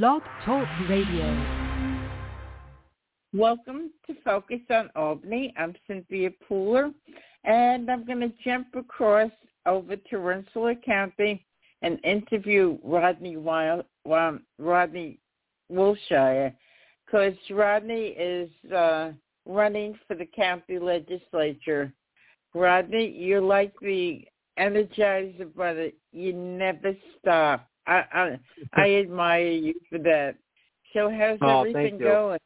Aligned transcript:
Blog 0.00 0.22
Talk 0.46 0.66
Radio. 0.88 1.36
Welcome 3.34 3.90
to 4.06 4.14
Focus 4.24 4.60
on 4.70 4.88
Albany. 4.96 5.52
I'm 5.58 5.74
Cynthia 5.86 6.30
Pooler, 6.50 6.94
and 7.44 7.90
I'm 7.90 8.06
going 8.06 8.20
to 8.20 8.32
jump 8.42 8.68
across 8.74 9.30
over 9.66 9.96
to 9.96 10.18
Rensselaer 10.18 10.76
County 10.76 11.44
and 11.82 12.02
interview 12.06 12.78
Rodney 12.82 13.36
Wild, 13.36 13.84
Rodney 14.58 15.18
Wiltshire, 15.68 16.54
because 17.04 17.34
Rodney 17.50 18.14
is 18.18 18.48
uh, 18.74 19.10
running 19.44 19.98
for 20.08 20.16
the 20.16 20.24
county 20.34 20.78
legislature. 20.78 21.92
Rodney, 22.54 23.10
you're 23.14 23.42
like 23.42 23.74
the 23.82 24.24
energizer 24.58 25.52
brother. 25.54 25.90
You 26.12 26.32
never 26.32 26.96
stop. 27.20 27.68
I 27.86 28.04
I, 28.12 28.38
I 28.74 28.94
admire 29.00 29.50
you 29.50 29.74
for 29.88 29.98
that. 29.98 30.36
So 30.92 31.10
how's 31.10 31.38
oh, 31.40 31.60
everything 31.60 31.98
going? 31.98 32.38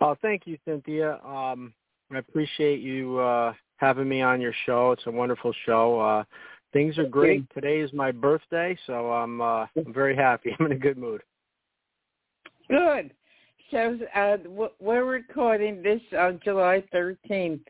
Oh, 0.00 0.16
thank 0.20 0.46
you, 0.46 0.58
Cynthia. 0.64 1.18
Um, 1.24 1.72
I 2.12 2.18
appreciate 2.18 2.80
you 2.80 3.18
uh, 3.18 3.52
having 3.76 4.08
me 4.08 4.22
on 4.22 4.40
your 4.40 4.54
show. 4.66 4.92
It's 4.92 5.06
a 5.06 5.10
wonderful 5.10 5.52
show. 5.66 6.00
Uh, 6.00 6.24
things 6.72 6.98
are 6.98 7.08
great. 7.08 7.44
Today 7.54 7.80
is 7.80 7.92
my 7.92 8.12
birthday, 8.12 8.76
so 8.86 9.12
I'm 9.12 9.40
uh, 9.40 9.66
I'm 9.76 9.92
very 9.92 10.16
happy. 10.16 10.54
I'm 10.60 10.66
in 10.66 10.72
a 10.72 10.78
good 10.78 10.98
mood. 10.98 11.22
Good. 12.68 13.12
So 13.70 13.98
uh, 14.14 14.36
we're 14.80 15.04
recording 15.04 15.82
this 15.82 16.00
on 16.18 16.40
July 16.42 16.82
13th. 16.94 17.60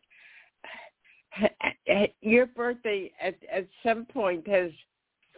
Your 2.21 2.47
birthday 2.47 3.13
at 3.21 3.35
at 3.53 3.67
some 3.83 4.05
point 4.07 4.47
has 4.49 4.71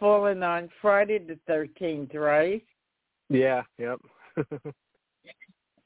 fallen 0.01 0.43
on 0.43 0.67
Friday 0.81 1.19
the 1.19 1.39
13th, 1.49 2.13
right? 2.15 2.61
Yeah. 3.29 3.61
Yep. 3.77 3.99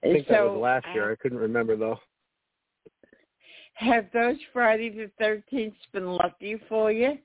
I 0.04 0.08
think 0.14 0.28
so, 0.28 0.34
that 0.34 0.44
was 0.44 0.60
last 0.60 0.86
year. 0.94 1.10
Uh, 1.10 1.14
I 1.14 1.16
couldn't 1.18 1.38
remember 1.38 1.76
though. 1.76 2.00
Have 3.74 4.06
those 4.14 4.38
Friday 4.54 4.90
the 4.90 5.12
thirteenth 5.20 5.76
been 5.92 6.08
lucky 6.08 6.58
for 6.70 6.92
you? 6.92 7.18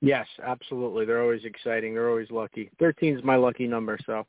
Yes, 0.00 0.26
absolutely. 0.44 1.04
They're 1.04 1.22
always 1.22 1.44
exciting. 1.44 1.94
They're 1.94 2.08
always 2.08 2.30
lucky. 2.30 2.70
Thirteen 2.78 3.16
is 3.16 3.24
my 3.24 3.36
lucky 3.36 3.66
number, 3.66 3.98
so. 4.06 4.26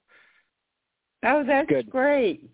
Oh, 1.24 1.44
that's 1.46 1.70
Good. 1.70 1.90
great. 1.90 2.50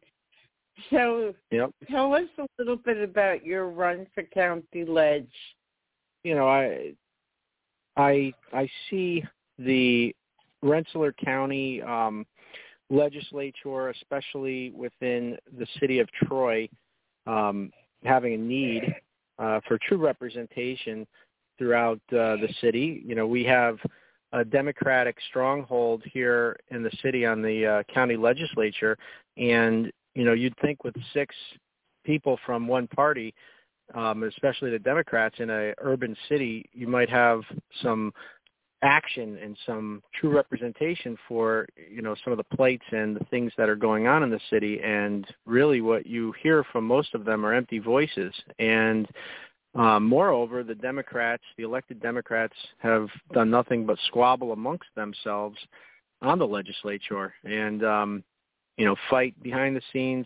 So, 0.91 1.33
yep. 1.51 1.71
tell 1.89 2.13
us 2.13 2.27
a 2.37 2.45
little 2.59 2.75
bit 2.75 3.01
about 3.01 3.43
your 3.43 3.69
run 3.69 4.05
for 4.13 4.23
county 4.23 4.85
ledge. 4.85 5.31
You 6.23 6.35
know, 6.35 6.47
I, 6.47 6.93
I, 7.97 8.33
I 8.53 8.69
see 8.89 9.23
the 9.57 10.15
Rensselaer 10.61 11.13
County 11.13 11.81
um, 11.81 12.25
legislature, 12.89 13.89
especially 13.89 14.71
within 14.71 15.37
the 15.57 15.67
city 15.79 15.99
of 15.99 16.07
Troy, 16.11 16.69
um, 17.25 17.71
having 18.03 18.33
a 18.33 18.37
need 18.37 18.95
uh, 19.39 19.59
for 19.67 19.77
true 19.87 19.97
representation 19.97 21.05
throughout 21.57 21.99
uh, 22.11 22.37
the 22.37 22.49
city. 22.61 23.03
You 23.05 23.15
know, 23.15 23.27
we 23.27 23.43
have 23.45 23.77
a 24.31 24.45
Democratic 24.45 25.17
stronghold 25.29 26.03
here 26.05 26.55
in 26.69 26.83
the 26.83 26.91
city 27.01 27.25
on 27.25 27.41
the 27.41 27.65
uh, 27.65 27.83
county 27.93 28.15
legislature, 28.15 28.97
and 29.37 29.91
you 30.13 30.23
know, 30.23 30.33
you'd 30.33 30.57
think 30.61 30.83
with 30.83 30.95
six 31.13 31.35
people 32.03 32.39
from 32.45 32.67
one 32.67 32.87
party, 32.87 33.33
um, 33.95 34.23
especially 34.23 34.71
the 34.71 34.79
Democrats 34.79 35.35
in 35.39 35.49
a 35.49 35.73
urban 35.79 36.15
city, 36.29 36.69
you 36.73 36.87
might 36.87 37.09
have 37.09 37.41
some 37.81 38.11
action 38.83 39.39
and 39.41 39.57
some 39.65 40.03
true 40.13 40.29
representation 40.29 41.17
for 41.27 41.67
you 41.75 42.01
know 42.01 42.15
some 42.23 42.31
of 42.31 42.37
the 42.37 42.55
plights 42.55 42.85
and 42.91 43.15
the 43.15 43.25
things 43.25 43.51
that 43.57 43.69
are 43.69 43.75
going 43.75 44.07
on 44.07 44.23
in 44.23 44.29
the 44.29 44.39
city. 44.49 44.79
And 44.83 45.25
really 45.45 45.81
what 45.81 46.05
you 46.05 46.33
hear 46.43 46.63
from 46.71 46.85
most 46.85 47.15
of 47.15 47.25
them 47.25 47.45
are 47.45 47.53
empty 47.53 47.79
voices. 47.79 48.33
And 48.59 49.07
um, 49.75 50.05
moreover 50.05 50.63
the 50.63 50.75
democrats 50.75 51.43
the 51.57 51.63
elected 51.63 52.01
democrats 52.01 52.55
have 52.79 53.07
done 53.33 53.49
nothing 53.49 53.85
but 53.85 53.97
squabble 54.07 54.53
amongst 54.53 54.87
themselves 54.95 55.57
on 56.21 56.39
the 56.39 56.47
legislature 56.47 57.33
and 57.43 57.83
um, 57.83 58.23
you 58.77 58.85
know 58.85 58.95
fight 59.09 59.35
behind 59.43 59.75
the 59.75 59.81
scenes 59.93 60.25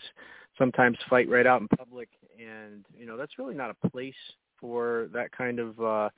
sometimes 0.58 0.98
fight 1.10 1.30
right 1.30 1.46
out 1.46 1.62
in 1.62 1.68
public 1.70 2.10
and 2.42 2.86
you 2.98 3.06
know 3.06 3.18
that's 3.18 3.38
really 3.38 3.56
not 3.56 3.70
a 3.70 3.90
place 3.90 4.16
for 4.60 5.10
that 5.14 5.32
kind 5.32 5.60
of 5.60 5.80
uh 5.82 6.10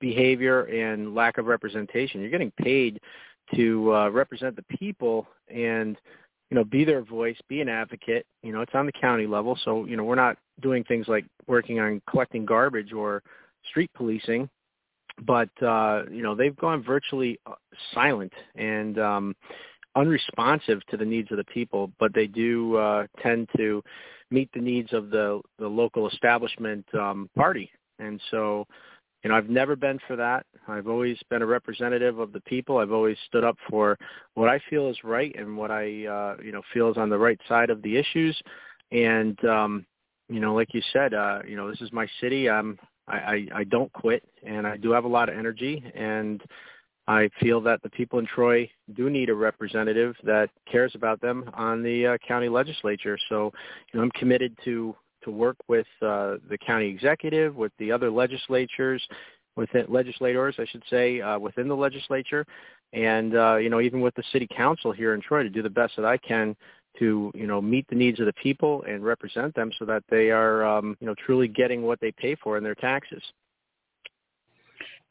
behavior 0.00 0.62
and 0.64 1.14
lack 1.14 1.38
of 1.38 1.46
representation. 1.46 2.20
You're 2.20 2.30
getting 2.30 2.52
paid 2.52 3.00
to 3.54 3.94
uh, 3.94 4.08
represent 4.08 4.56
the 4.56 4.64
people 4.76 5.26
and 5.48 5.96
you 6.50 6.56
know 6.56 6.64
be 6.64 6.84
their 6.84 7.02
voice, 7.02 7.36
be 7.48 7.60
an 7.60 7.68
advocate. 7.68 8.26
You 8.42 8.52
know, 8.52 8.60
it's 8.62 8.74
on 8.74 8.86
the 8.86 8.92
county 8.92 9.26
level, 9.26 9.58
so 9.64 9.84
you 9.84 9.96
know 9.96 10.04
we're 10.04 10.14
not 10.14 10.36
doing 10.60 10.84
things 10.84 11.06
like 11.06 11.24
working 11.46 11.78
on 11.80 12.02
collecting 12.08 12.44
garbage 12.44 12.92
or 12.92 13.22
street 13.68 13.90
policing, 13.94 14.48
but 15.22 15.50
uh, 15.62 16.04
you 16.10 16.22
know 16.22 16.34
they've 16.34 16.56
gone 16.56 16.82
virtually 16.82 17.38
uh, 17.46 17.54
silent 17.94 18.32
and 18.56 18.98
um, 18.98 19.36
unresponsive 19.96 20.84
to 20.86 20.96
the 20.96 21.04
needs 21.04 21.30
of 21.30 21.36
the 21.36 21.44
people. 21.44 21.92
But 21.98 22.14
they 22.14 22.26
do 22.26 22.76
uh, 22.76 23.06
tend 23.22 23.48
to 23.56 23.82
meet 24.30 24.50
the 24.54 24.60
needs 24.60 24.92
of 24.92 25.10
the 25.10 25.40
the 25.58 25.68
local 25.68 26.08
establishment 26.08 26.86
um, 26.94 27.28
party, 27.36 27.70
and 27.98 28.20
so 28.30 28.66
you 29.22 29.28
know, 29.28 29.36
I've 29.36 29.50
never 29.50 29.76
been 29.76 29.98
for 30.06 30.16
that. 30.16 30.46
I've 30.66 30.86
always 30.86 31.18
been 31.28 31.42
a 31.42 31.46
representative 31.46 32.18
of 32.18 32.32
the 32.32 32.40
people. 32.40 32.78
I've 32.78 32.92
always 32.92 33.18
stood 33.26 33.44
up 33.44 33.56
for 33.68 33.98
what 34.34 34.48
I 34.48 34.60
feel 34.70 34.88
is 34.88 34.96
right 35.04 35.34
and 35.38 35.56
what 35.56 35.70
I, 35.70 36.06
uh, 36.06 36.36
you 36.42 36.52
know, 36.52 36.62
feel 36.72 36.90
is 36.90 36.96
on 36.96 37.10
the 37.10 37.18
right 37.18 37.38
side 37.46 37.68
of 37.68 37.82
the 37.82 37.96
issues. 37.96 38.40
And, 38.92 39.42
um, 39.44 39.86
you 40.28 40.40
know, 40.40 40.54
like 40.54 40.72
you 40.72 40.80
said, 40.92 41.12
uh, 41.12 41.40
you 41.46 41.54
know, 41.54 41.68
this 41.68 41.82
is 41.82 41.92
my 41.92 42.08
city. 42.20 42.48
I'm, 42.48 42.78
I, 43.08 43.16
I, 43.16 43.46
I 43.56 43.64
don't 43.64 43.92
quit 43.92 44.24
and 44.42 44.66
I 44.66 44.78
do 44.78 44.90
have 44.92 45.04
a 45.04 45.08
lot 45.08 45.28
of 45.28 45.36
energy 45.36 45.84
and 45.94 46.40
I 47.10 47.28
feel 47.40 47.60
that 47.62 47.82
the 47.82 47.90
people 47.90 48.20
in 48.20 48.26
Troy 48.26 48.70
do 48.94 49.10
need 49.10 49.30
a 49.30 49.34
representative 49.34 50.14
that 50.22 50.48
cares 50.70 50.92
about 50.94 51.20
them 51.20 51.50
on 51.54 51.82
the 51.82 52.06
uh, 52.06 52.18
county 52.18 52.48
legislature. 52.48 53.18
So, 53.28 53.52
you 53.92 53.98
know, 53.98 54.04
I'm 54.04 54.12
committed 54.12 54.56
to 54.64 54.94
to 55.24 55.30
work 55.32 55.56
with 55.66 55.88
uh, 56.00 56.36
the 56.48 56.56
county 56.64 56.86
executive, 56.86 57.56
with 57.56 57.72
the 57.78 57.90
other 57.90 58.10
legislatures, 58.10 59.06
within 59.56 59.86
legislators, 59.88 60.54
I 60.58 60.64
should 60.66 60.84
say, 60.88 61.20
uh, 61.20 61.36
within 61.36 61.66
the 61.66 61.74
legislature, 61.74 62.46
and 62.92 63.36
uh, 63.36 63.56
you 63.56 63.70
know 63.70 63.80
even 63.80 64.00
with 64.00 64.14
the 64.14 64.22
city 64.32 64.46
council 64.56 64.92
here 64.92 65.12
in 65.12 65.20
Troy 65.20 65.42
to 65.42 65.50
do 65.50 65.62
the 65.62 65.68
best 65.68 65.94
that 65.96 66.04
I 66.04 66.16
can 66.16 66.54
to 67.00 67.32
you 67.34 67.46
know 67.48 67.60
meet 67.60 67.86
the 67.88 67.96
needs 67.96 68.20
of 68.20 68.26
the 68.26 68.32
people 68.34 68.84
and 68.88 69.04
represent 69.04 69.52
them 69.56 69.72
so 69.80 69.84
that 69.84 70.04
they 70.10 70.30
are 70.30 70.64
um, 70.64 70.96
you 71.00 71.08
know 71.08 71.16
truly 71.26 71.48
getting 71.48 71.82
what 71.82 71.98
they 72.00 72.12
pay 72.12 72.36
for 72.36 72.56
in 72.56 72.62
their 72.62 72.76
taxes. 72.76 73.22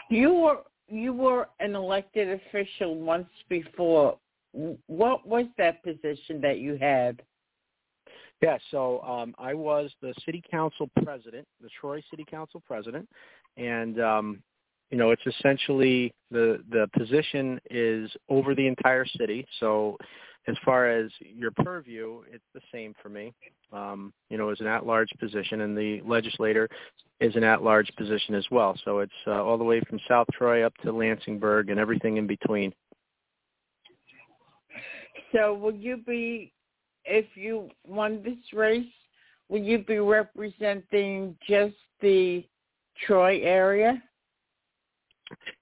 You 0.10 0.34
were 0.34 0.60
you 0.90 1.14
were 1.14 1.48
an 1.60 1.76
elected 1.76 2.40
official 2.42 2.96
once 2.96 3.30
before. 3.48 4.18
What 4.88 5.28
was 5.28 5.46
that 5.58 5.84
position 5.84 6.42
that 6.42 6.60
you 6.60 6.78
had? 6.78 7.22
Yeah, 8.42 8.58
so 8.72 9.02
um, 9.02 9.36
I 9.38 9.54
was 9.54 9.92
the 10.02 10.14
city 10.26 10.42
council 10.50 10.90
president, 11.04 11.46
the 11.62 11.70
Troy 11.80 12.02
City 12.10 12.26
Council 12.30 12.64
president, 12.66 13.08
and 13.58 14.00
um, 14.02 14.42
you 14.92 14.98
know 14.98 15.12
it's 15.12 15.26
essentially 15.26 16.14
the 16.32 16.64
the 16.72 16.90
position 16.98 17.60
is 17.70 18.10
over 18.30 18.56
the 18.56 18.66
entire 18.66 19.06
city. 19.06 19.46
So 19.60 19.98
as 20.48 20.56
far 20.66 20.90
as 20.90 21.12
your 21.20 21.52
purview, 21.52 22.22
it's 22.32 22.44
the 22.54 22.62
same 22.72 22.94
for 23.02 23.10
me. 23.10 23.34
Um, 23.72 24.14
you 24.30 24.38
know, 24.38 24.50
as 24.50 24.60
an 24.62 24.68
at-large 24.68 25.10
position, 25.20 25.62
and 25.62 25.78
the 25.78 26.02
legislator 26.06 26.68
is 27.20 27.36
an 27.36 27.44
at-large 27.44 27.92
position 27.98 28.34
as 28.34 28.46
well. 28.50 28.76
So 28.84 29.00
it's 29.00 29.12
uh, 29.28 29.44
all 29.44 29.58
the 29.58 29.64
way 29.64 29.82
from 29.88 30.00
South 30.08 30.28
Troy 30.34 30.66
up 30.66 30.74
to 30.84 30.92
Lansingburgh 30.92 31.70
and 31.70 31.80
everything 31.80 32.18
in 32.18 32.26
between. 32.26 32.74
So 35.34 35.54
will 35.54 35.76
you 35.76 35.98
be 35.98 36.52
if 37.06 37.26
you 37.36 37.70
won 37.88 38.22
this 38.24 38.38
race, 38.54 38.86
will 39.50 39.62
you 39.62 39.80
be 39.80 40.00
representing 40.00 41.36
just 41.48 41.76
the 42.02 42.46
Troy 43.06 43.40
area? 43.42 44.02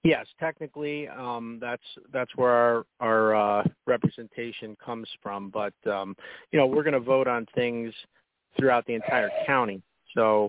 Yes, 0.04 0.26
technically, 0.38 1.08
um, 1.08 1.58
that's 1.60 1.82
that's 2.12 2.30
where 2.36 2.50
our 2.50 2.86
our 3.00 3.34
uh, 3.34 3.64
representation 3.86 4.76
comes 4.84 5.08
from. 5.22 5.50
But 5.50 5.74
um, 5.90 6.16
you 6.52 6.58
know, 6.58 6.66
we're 6.66 6.82
going 6.82 6.94
to 6.94 7.00
vote 7.00 7.28
on 7.28 7.46
things 7.54 7.92
throughout 8.58 8.86
the 8.86 8.94
entire 8.94 9.30
county. 9.46 9.82
So, 10.14 10.48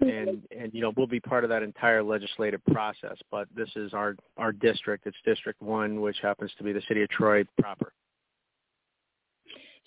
and 0.00 0.42
and 0.56 0.72
you 0.72 0.80
know, 0.80 0.92
we'll 0.96 1.06
be 1.06 1.20
part 1.20 1.44
of 1.44 1.50
that 1.50 1.62
entire 1.62 2.02
legislative 2.02 2.64
process. 2.72 3.16
But 3.30 3.48
this 3.54 3.70
is 3.76 3.94
our 3.94 4.16
our 4.36 4.52
district. 4.52 5.06
It's 5.06 5.16
District 5.24 5.60
One, 5.62 6.00
which 6.00 6.18
happens 6.20 6.50
to 6.58 6.64
be 6.64 6.72
the 6.72 6.82
city 6.88 7.02
of 7.02 7.08
Troy 7.10 7.44
proper. 7.60 7.92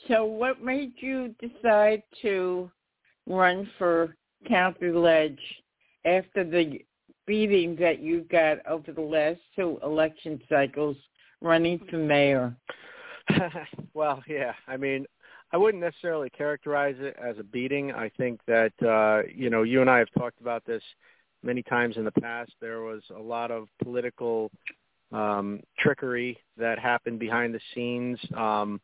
So 0.07 0.25
what 0.25 0.63
made 0.63 0.94
you 0.98 1.36
decide 1.39 2.01
to 2.24 2.72
run 3.27 3.69
for 3.77 4.16
county 4.48 4.89
ledge 4.89 5.39
after 6.06 6.44
the 6.44 6.81
beating 7.31 7.78
that 7.78 8.01
you 8.01 8.25
got 8.30 8.57
over 8.66 8.92
the 8.92 9.00
last 9.00 9.39
two 9.56 9.80
election 9.83 10.38
cycles 10.50 10.98
running 11.39 11.80
for 11.89 11.95
mayor? 11.95 12.54
well, 13.94 14.22
yeah. 14.28 14.51
I 14.68 14.75
mean, 14.75 15.06
I 15.54 15.56
wouldn't 15.56 15.81
necessarily 15.81 16.30
characterize 16.30 16.98
it 17.00 17.16
as 17.18 17.38
a 17.39 17.44
beating. 17.44 17.94
I 17.94 18.12
think 18.18 18.42
that 18.48 18.74
uh, 18.86 19.25
you 19.33 19.50
know, 19.50 19.63
you 19.63 19.80
and 19.80 19.89
I 19.89 20.00
have 20.00 20.12
talked 20.18 20.42
about 20.42 20.66
this 20.66 20.83
many 21.42 21.63
times 21.63 21.95
in 21.95 22.04
the 22.04 22.12
past. 22.12 22.51
There 22.60 22.81
was 22.81 23.01
a 23.16 23.22
lot 23.22 23.50
of 23.50 23.69
political 23.81 24.51
um, 25.13 25.62
trickery 25.80 26.38
that 26.57 26.80
happened 26.80 27.19
behind 27.19 27.54
the 27.54 27.62
scenes 27.74 28.19
um, 28.36 28.81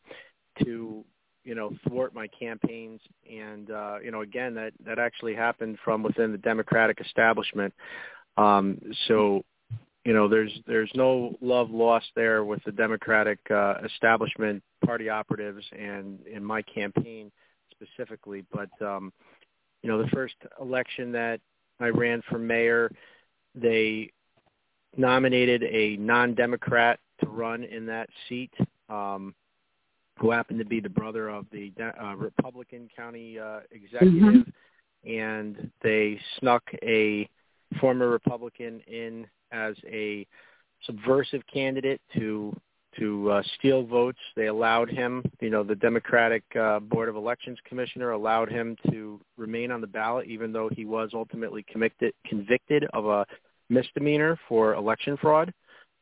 to 0.63 1.03
you 1.43 1.53
know 1.53 1.73
thwart 1.85 2.13
my 2.13 2.27
campaigns, 2.27 3.01
and 3.29 3.71
uh, 3.71 3.97
you 4.01 4.11
know, 4.11 4.21
again, 4.21 4.53
that 4.53 4.71
that 4.85 4.99
actually 4.99 5.35
happened 5.35 5.77
from 5.83 6.01
within 6.01 6.31
the 6.31 6.37
Democratic 6.37 7.01
establishment. 7.01 7.73
Um, 8.37 8.79
so 9.07 9.43
you 10.07 10.13
know, 10.13 10.29
there's 10.29 10.57
there's 10.65 10.89
no 10.95 11.35
love 11.41 11.69
lost 11.69 12.07
there 12.15 12.45
with 12.45 12.63
the 12.63 12.71
Democratic 12.71 13.39
uh, 13.51 13.73
establishment, 13.83 14.63
party 14.85 15.09
operatives, 15.09 15.65
and 15.77 16.25
in 16.25 16.41
my 16.41 16.61
campaign 16.61 17.29
specifically. 17.71 18.45
But 18.53 18.69
um, 18.81 19.11
you 19.83 19.89
know, 19.89 20.01
the 20.01 20.07
first 20.07 20.35
election 20.61 21.11
that 21.11 21.41
I 21.81 21.87
ran 21.87 22.21
for 22.29 22.39
mayor, 22.39 22.89
they 23.53 24.11
nominated 24.95 25.63
a 25.63 25.97
non-Democrat 25.97 27.01
to 27.19 27.29
run 27.29 27.65
in 27.65 27.85
that 27.87 28.07
seat, 28.29 28.53
um, 28.87 29.35
who 30.19 30.31
happened 30.31 30.59
to 30.59 30.65
be 30.65 30.79
the 30.79 30.89
brother 30.89 31.27
of 31.27 31.47
the 31.51 31.73
uh, 32.01 32.15
Republican 32.15 32.87
county 32.95 33.37
uh, 33.37 33.59
executive, 33.71 34.45
mm-hmm. 34.45 35.09
and 35.09 35.69
they 35.81 36.17
snuck 36.39 36.63
a 36.81 37.29
former 37.79 38.09
Republican 38.09 38.81
in 38.87 39.27
as 39.51 39.75
a 39.85 40.25
subversive 40.85 41.41
candidate 41.51 42.01
to 42.15 42.55
to 42.99 43.29
uh, 43.29 43.43
steal 43.57 43.85
votes. 43.85 44.17
They 44.35 44.47
allowed 44.47 44.89
him, 44.89 45.23
you 45.39 45.49
know, 45.49 45.63
the 45.63 45.75
Democratic 45.75 46.43
uh, 46.59 46.79
Board 46.79 47.09
of 47.09 47.15
Elections 47.15 47.59
Commissioner 47.65 48.11
allowed 48.11 48.49
him 48.49 48.75
to 48.89 49.19
remain 49.37 49.71
on 49.71 49.81
the 49.81 49.87
ballot, 49.87 50.27
even 50.27 50.51
though 50.51 50.69
he 50.75 50.85
was 50.85 51.11
ultimately 51.13 51.63
convicted 51.69 52.13
convicted 52.25 52.85
of 52.93 53.05
a 53.05 53.25
misdemeanor 53.69 54.39
for 54.47 54.73
election 54.73 55.17
fraud. 55.17 55.53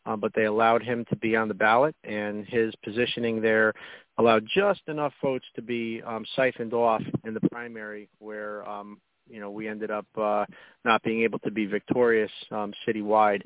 Uh, 0.06 0.16
but 0.16 0.32
they 0.36 0.46
allowed 0.46 0.84
him 0.84 1.04
to 1.10 1.16
be 1.16 1.36
on 1.36 1.48
the 1.48 1.54
ballot, 1.54 1.96
and 2.04 2.46
his 2.46 2.72
positioning 2.84 3.42
there 3.42 3.74
allowed 4.20 4.46
just 4.54 4.82
enough 4.88 5.14
votes 5.20 5.46
to 5.56 5.64
be 5.64 6.00
um, 6.06 6.24
siphoned 6.36 6.74
off 6.74 7.02
in 7.24 7.34
the 7.34 7.42
primary, 7.50 8.08
where 8.20 8.68
um, 8.70 9.00
you 9.30 9.40
know 9.40 9.52
we 9.52 9.68
ended 9.68 9.92
up 9.92 10.06
uh, 10.18 10.46
not 10.84 11.02
being 11.04 11.24
able 11.24 11.40
to 11.40 11.52
be 11.52 11.66
victorious 11.66 12.32
um, 12.52 12.74
citywide, 12.88 13.42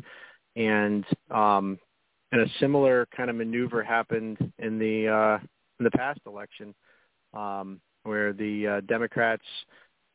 and 0.56 1.06
um, 1.32 1.80
and 2.32 2.42
a 2.42 2.48
similar 2.60 3.08
kind 3.16 3.30
of 3.30 3.36
maneuver 3.36 3.84
happened 3.84 4.38
in 4.60 4.78
the 4.78 5.08
uh, 5.08 5.38
in 5.80 5.84
the 5.84 5.92
past 5.92 6.20
election, 6.26 6.74
um, 7.34 7.80
where 8.04 8.34
the 8.34 8.68
uh, 8.68 8.82
Democrats, 8.82 9.46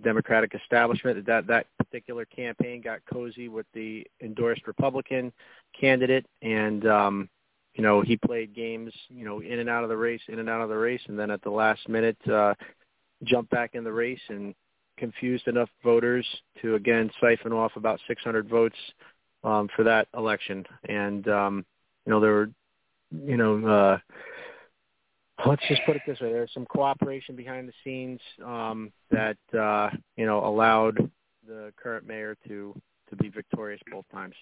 Democratic 0.03 0.55
establishment, 0.55 1.25
that 1.27 1.47
that 1.47 1.67
particular 1.79 2.25
campaign 2.25 2.81
got 2.81 3.01
cozy 3.13 3.49
with 3.49 3.67
the 3.75 4.07
endorsed 4.23 4.67
Republican 4.67 5.33
candidate, 5.79 6.27
and 6.43 6.87
um, 6.87 7.29
you 7.75 7.83
know 7.83 8.01
he 8.03 8.17
played 8.17 8.55
games, 8.55 8.93
you 9.09 9.25
know, 9.25 9.41
in 9.41 9.59
and 9.59 9.69
out 9.69 9.83
of 9.83 9.89
the 9.89 9.97
race, 9.97 10.23
in 10.29 10.39
and 10.39 10.49
out 10.49 10.61
of 10.61 10.69
the 10.69 10.77
race, 10.77 11.03
and 11.09 11.19
then 11.19 11.31
at 11.31 11.43
the 11.43 11.51
last 11.51 11.89
minute 11.89 12.19
uh, 12.29 12.55
jumped 13.25 13.51
back 13.51 13.75
in 13.75 13.85
the 13.85 13.93
race 13.93 14.21
and 14.29 14.55
confused 15.05 15.49
enough 15.49 15.69
voters 15.83 16.27
to 16.63 16.77
again 16.77 17.11
siphon 17.21 17.53
off 17.53 17.73
about 17.77 18.01
600 18.09 18.49
votes 18.49 18.77
um, 19.43 19.69
for 19.77 19.85
that 19.85 20.09
election. 20.17 20.65
And 20.89 21.29
um, 21.29 21.67
you 22.07 22.13
know 22.13 22.21
there 22.21 22.33
were, 22.33 22.51
you 23.11 23.37
know, 23.37 23.67
uh, 23.67 23.99
let's 25.47 25.63
just 25.69 25.83
put 25.85 25.97
it 25.97 26.03
this 26.07 26.21
way: 26.21 26.33
there's 26.33 26.53
some 26.55 26.65
cooperation 26.65 27.37
behind 27.37 27.69
the 27.69 27.73
scenes 27.85 28.21
um, 28.45 28.93
that 29.11 29.37
uh, 29.53 29.91
you 30.17 30.25
know 30.25 30.45
allowed 30.45 31.11
the 31.47 31.71
current 31.77 32.07
mayor 32.07 32.35
to 32.49 32.75
to 33.11 33.17
be 33.17 33.29
victorious 33.29 33.81
both 33.91 34.07
times. 34.11 34.35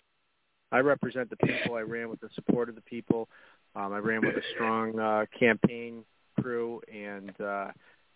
I 0.71 0.79
represent 0.79 1.29
the 1.29 1.37
people. 1.37 1.75
I 1.75 1.81
ran 1.81 2.09
with 2.09 2.21
the 2.21 2.31
support 2.35 2.69
of 2.69 2.77
the 2.77 2.83
people. 2.83 3.29
Um, 3.75 3.93
I 3.93 3.99
ran 3.99 4.25
with 4.25 4.37
a 4.37 4.43
strong 4.55 4.99
uh, 4.99 5.27
campaign 5.39 6.05
crew 6.41 6.81
and 6.93 7.33
uh, 7.41 7.67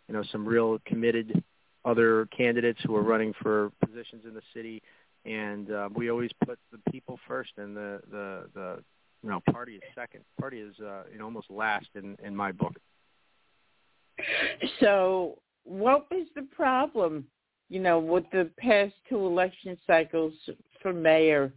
you 0.06 0.14
know 0.14 0.22
some 0.31 0.46
real 0.46 0.78
committed 0.87 1.43
other 1.86 2.26
candidates 2.36 2.80
who 2.84 2.94
are 2.96 3.02
running 3.02 3.32
for 3.40 3.70
positions 3.80 4.24
in 4.26 4.34
the 4.34 4.42
city, 4.52 4.82
and 5.24 5.70
uh, 5.70 5.88
we 5.94 6.10
always 6.10 6.30
put 6.44 6.58
the 6.72 6.90
people 6.90 7.18
first, 7.26 7.52
and 7.56 7.76
the 7.76 8.00
the 8.10 8.48
the 8.54 8.84
you 9.22 9.30
know 9.30 9.40
party 9.50 9.76
is 9.76 9.82
second. 9.94 10.24
Party 10.38 10.58
is 10.58 10.74
uh, 10.80 11.04
you 11.10 11.18
know 11.18 11.24
almost 11.24 11.50
last 11.50 11.86
in 11.94 12.16
in 12.22 12.34
my 12.34 12.52
book. 12.52 12.74
So, 14.80 15.38
what 15.64 16.10
was 16.10 16.26
the 16.34 16.42
problem? 16.42 17.26
You 17.68 17.80
know, 17.80 17.98
with 17.98 18.24
the 18.32 18.50
past 18.58 18.94
two 19.08 19.24
election 19.26 19.76
cycles 19.86 20.32
for 20.80 20.92
mayor, 20.92 21.52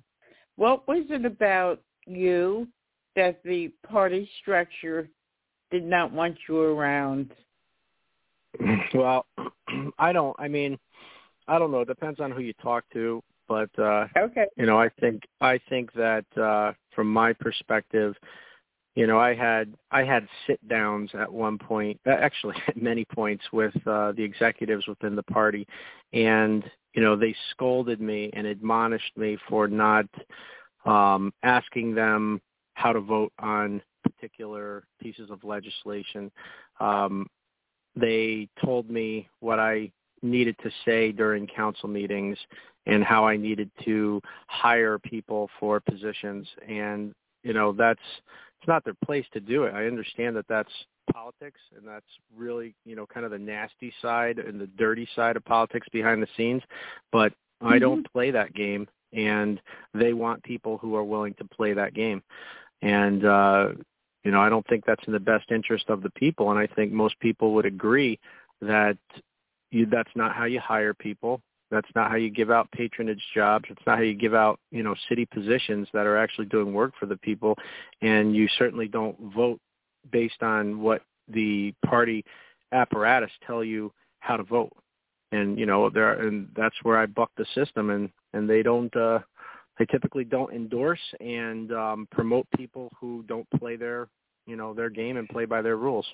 what 0.55 0.87
was 0.87 1.05
it 1.09 1.25
about 1.25 1.81
you 2.05 2.67
that 3.15 3.41
the 3.43 3.71
party 3.87 4.29
structure 4.41 5.09
did 5.71 5.85
not 5.85 6.11
want 6.11 6.35
you 6.47 6.59
around? 6.59 7.31
Well, 8.93 9.25
I 9.99 10.11
don't. 10.11 10.35
I 10.39 10.47
mean, 10.47 10.77
I 11.47 11.59
don't 11.59 11.71
know. 11.71 11.81
It 11.81 11.87
depends 11.87 12.19
on 12.19 12.31
who 12.31 12.41
you 12.41 12.53
talk 12.61 12.83
to, 12.93 13.21
but 13.47 13.69
uh, 13.77 14.07
okay. 14.17 14.45
You 14.57 14.65
know, 14.65 14.79
I 14.79 14.89
think 14.99 15.23
I 15.41 15.59
think 15.69 15.93
that 15.93 16.25
uh, 16.37 16.73
from 16.95 17.11
my 17.11 17.33
perspective, 17.33 18.15
you 18.95 19.07
know, 19.07 19.19
I 19.19 19.33
had 19.33 19.73
I 19.91 20.03
had 20.03 20.27
sit 20.45 20.65
downs 20.67 21.11
at 21.13 21.31
one 21.31 21.57
point, 21.57 21.99
actually 22.05 22.55
at 22.67 22.81
many 22.81 23.05
points 23.05 23.43
with 23.51 23.75
uh, 23.87 24.11
the 24.13 24.23
executives 24.23 24.87
within 24.87 25.15
the 25.15 25.23
party, 25.23 25.67
and 26.13 26.63
you 26.93 27.01
know 27.01 27.15
they 27.15 27.35
scolded 27.51 28.01
me 28.01 28.29
and 28.33 28.47
admonished 28.47 29.15
me 29.15 29.37
for 29.47 29.67
not 29.67 30.05
um, 30.85 31.33
asking 31.43 31.95
them 31.95 32.41
how 32.73 32.93
to 32.93 33.01
vote 33.01 33.33
on 33.39 33.81
particular 34.03 34.83
pieces 35.01 35.29
of 35.29 35.43
legislation. 35.43 36.31
Um, 36.79 37.27
they 37.99 38.47
told 38.63 38.89
me 38.89 39.27
what 39.39 39.59
I 39.59 39.91
needed 40.21 40.55
to 40.63 40.71
say 40.85 41.11
during 41.11 41.47
council 41.47 41.89
meetings 41.89 42.37
and 42.85 43.03
how 43.03 43.25
I 43.25 43.37
needed 43.37 43.69
to 43.85 44.21
hire 44.47 44.97
people 44.99 45.49
for 45.59 45.79
positions. 45.79 46.47
And, 46.67 47.13
you 47.43 47.53
know, 47.53 47.71
that's, 47.71 48.01
it's 48.59 48.67
not 48.67 48.83
their 48.83 48.95
place 49.05 49.25
to 49.33 49.39
do 49.39 49.63
it. 49.63 49.73
I 49.73 49.85
understand 49.85 50.35
that 50.35 50.47
that's 50.49 50.71
politics 51.13 51.59
and 51.75 51.87
that's 51.87 52.05
really, 52.35 52.75
you 52.85 52.95
know, 52.95 53.05
kind 53.05 53.25
of 53.25 53.31
the 53.31 53.39
nasty 53.39 53.93
side 54.01 54.39
and 54.39 54.59
the 54.59 54.67
dirty 54.67 55.07
side 55.15 55.35
of 55.35 55.45
politics 55.45 55.87
behind 55.91 56.21
the 56.21 56.27
scenes. 56.35 56.61
But 57.11 57.31
mm-hmm. 57.31 57.67
I 57.67 57.79
don't 57.79 58.11
play 58.11 58.31
that 58.31 58.53
game 58.53 58.87
and 59.13 59.61
they 59.93 60.13
want 60.13 60.43
people 60.43 60.77
who 60.77 60.95
are 60.95 61.03
willing 61.03 61.33
to 61.35 61.45
play 61.45 61.73
that 61.73 61.93
game. 61.93 62.21
And, 62.81 63.25
uh, 63.25 63.69
you 64.23 64.31
know, 64.31 64.41
I 64.41 64.49
don't 64.49 64.67
think 64.67 64.85
that's 64.85 65.05
in 65.07 65.13
the 65.13 65.19
best 65.19 65.51
interest 65.51 65.85
of 65.89 66.01
the 66.01 66.09
people, 66.11 66.51
and 66.51 66.59
I 66.59 66.67
think 66.67 66.91
most 66.91 67.19
people 67.19 67.53
would 67.53 67.65
agree 67.65 68.19
that 68.61 68.97
you, 69.71 69.85
that's 69.85 70.11
not 70.15 70.35
how 70.35 70.45
you 70.45 70.59
hire 70.59 70.93
people. 70.93 71.41
That's 71.71 71.87
not 71.95 72.09
how 72.09 72.17
you 72.17 72.29
give 72.29 72.49
out 72.49 72.71
patronage 72.71 73.23
jobs. 73.33 73.65
It's 73.69 73.81
not 73.85 73.97
how 73.97 74.03
you 74.03 74.15
give 74.15 74.33
out, 74.33 74.59
you 74.71 74.81
know, 74.81 74.95
city 75.07 75.25
positions 75.25 75.87
that 75.93 76.07
are 76.07 76.17
actually 76.17 76.47
doing 76.47 76.73
work 76.73 76.93
for 76.99 77.05
the 77.05 77.17
people. 77.17 77.55
And 78.01 78.35
you 78.35 78.47
certainly 78.57 78.87
don't 78.87 79.15
vote 79.35 79.59
based 80.11 80.41
on 80.41 80.81
what 80.81 81.03
the 81.27 81.73
party 81.85 82.25
apparatus 82.71 83.31
tell 83.45 83.63
you 83.63 83.93
how 84.19 84.35
to 84.37 84.43
vote. 84.43 84.73
And 85.31 85.59
you 85.59 85.67
know, 85.67 85.91
there 85.91 86.13
and 86.25 86.49
that's 86.55 86.75
where 86.81 86.97
I 86.97 87.05
buck 87.05 87.29
the 87.37 87.45
system, 87.53 87.91
and 87.91 88.09
and 88.33 88.49
they 88.49 88.63
don't. 88.63 88.93
uh 88.95 89.19
they 89.79 89.85
typically 89.85 90.25
don't 90.25 90.53
endorse 90.53 90.99
and 91.21 91.71
um, 91.71 92.07
promote 92.11 92.45
people 92.55 92.91
who 92.99 93.23
don't 93.27 93.49
play 93.57 93.77
their 93.77 94.09
you 94.45 94.55
know 94.55 94.73
their 94.73 94.89
game 94.89 95.17
and 95.17 95.27
play 95.29 95.45
by 95.45 95.61
their 95.61 95.77
rules. 95.77 96.05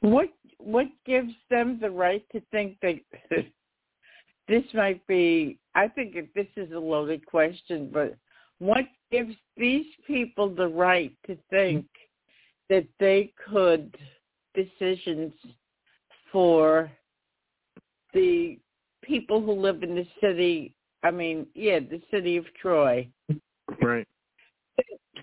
What 0.00 0.28
what 0.58 0.88
gives 1.06 1.32
them 1.48 1.78
the 1.80 1.90
right 1.90 2.24
to 2.32 2.42
think 2.50 2.76
that 2.82 2.96
this 4.48 4.64
might 4.74 5.06
be? 5.06 5.58
I 5.74 5.88
think 5.88 6.14
this 6.34 6.46
is 6.56 6.72
a 6.72 6.78
loaded 6.78 7.24
question, 7.24 7.88
but 7.92 8.16
what 8.58 8.84
gives 9.12 9.34
these 9.56 9.86
people 10.06 10.52
the 10.52 10.66
right 10.66 11.12
to 11.26 11.36
think 11.50 11.86
that 12.68 12.86
they 12.98 13.32
could 13.50 13.96
decisions 14.54 15.32
for 16.32 16.90
the 18.12 18.58
people 19.06 19.40
who 19.40 19.52
live 19.52 19.82
in 19.82 19.94
the 19.94 20.06
city. 20.20 20.74
I 21.02 21.10
mean, 21.10 21.46
yeah, 21.54 21.78
the 21.78 22.00
city 22.10 22.36
of 22.36 22.44
Troy. 22.60 23.08
Right. 23.80 24.06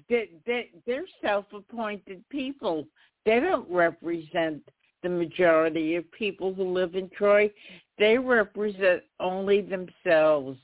They, 0.10 0.30
they, 0.46 0.70
they're 0.86 1.06
self-appointed 1.22 2.24
people. 2.30 2.86
They 3.26 3.40
don't 3.40 3.70
represent 3.70 4.62
the 5.02 5.10
majority 5.10 5.96
of 5.96 6.12
people 6.12 6.54
who 6.54 6.72
live 6.72 6.96
in 6.96 7.10
Troy. 7.10 7.52
They 7.98 8.18
represent 8.18 9.04
only 9.20 9.62
themselves. 9.62 10.58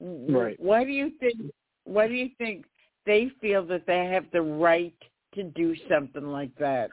Right. 0.00 0.58
Why 0.58 0.84
do 0.84 0.90
you 0.90 1.12
think? 1.20 1.36
Why 1.84 2.08
do 2.08 2.14
you 2.14 2.30
think 2.38 2.64
they 3.06 3.30
feel 3.40 3.64
that 3.66 3.86
they 3.86 4.06
have 4.06 4.24
the 4.32 4.42
right 4.42 4.94
to 5.34 5.42
do 5.42 5.74
something 5.90 6.26
like 6.26 6.54
that. 6.58 6.90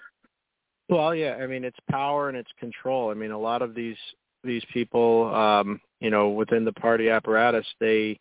Well, 0.87 1.13
yeah, 1.13 1.35
I 1.35 1.47
mean 1.47 1.63
it's 1.63 1.77
power 1.89 2.29
and 2.29 2.37
it's 2.37 2.51
control. 2.59 3.11
I 3.11 3.13
mean 3.13 3.31
a 3.31 3.39
lot 3.39 3.61
of 3.61 3.75
these 3.75 3.97
these 4.43 4.63
people, 4.73 5.33
um, 5.33 5.81
you 5.99 6.09
know, 6.09 6.29
within 6.29 6.65
the 6.65 6.73
party 6.73 7.09
apparatus, 7.09 7.65
they 7.79 8.19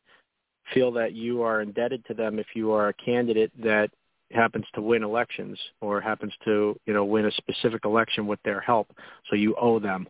feel 0.75 0.93
that 0.93 1.13
you 1.13 1.43
are 1.43 1.61
indebted 1.63 2.05
to 2.07 2.15
them 2.15 2.39
if 2.39 2.47
you 2.55 2.73
are 2.73 2.89
a 2.89 2.95
candidate 2.95 3.53
that 3.63 3.91
happens 4.33 4.67
to 4.75 4.83
win 4.83 5.03
elections 5.03 5.59
or 5.81 6.01
happens 6.01 6.33
to, 6.45 6.79
you 6.87 6.93
know, 6.93 7.05
win 7.05 7.27
a 7.27 7.33
specific 7.33 7.85
election 7.85 8.27
with 8.27 8.41
their 8.45 8.61
help. 8.61 8.91
So 9.31 9.37
you 9.37 9.55
owe 9.57 9.79
them. 9.79 10.07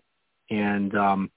And 0.51 0.95
um 0.97 1.31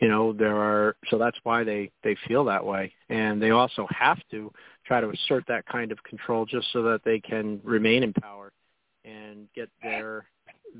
you 0.00 0.08
know, 0.08 0.32
there 0.32 0.56
are 0.56 0.96
so 1.10 1.18
that's 1.18 1.38
why 1.44 1.62
they 1.62 1.90
they 2.02 2.16
feel 2.26 2.44
that 2.44 2.64
way. 2.64 2.92
And 3.08 3.40
they 3.40 3.50
also 3.50 3.86
have 3.90 4.18
to 4.32 4.52
try 4.84 5.00
to 5.00 5.10
assert 5.10 5.44
that 5.48 5.64
kind 5.66 5.92
of 5.92 6.02
control 6.02 6.44
just 6.44 6.66
so 6.72 6.82
that 6.82 7.02
they 7.04 7.20
can 7.20 7.60
remain 7.62 8.02
in 8.02 8.12
power 8.12 8.52
and 9.04 9.48
get 9.54 9.68
their 9.82 10.26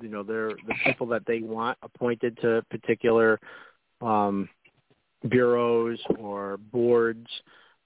you 0.01 0.09
know 0.09 0.23
they're 0.23 0.51
the 0.51 0.75
people 0.85 1.07
that 1.09 1.27
they 1.27 1.41
want 1.41 1.79
appointed 1.83 2.39
to 2.41 2.65
particular 2.71 3.39
um, 4.01 4.49
bureaus 5.29 6.01
or 6.19 6.57
boards. 6.57 7.27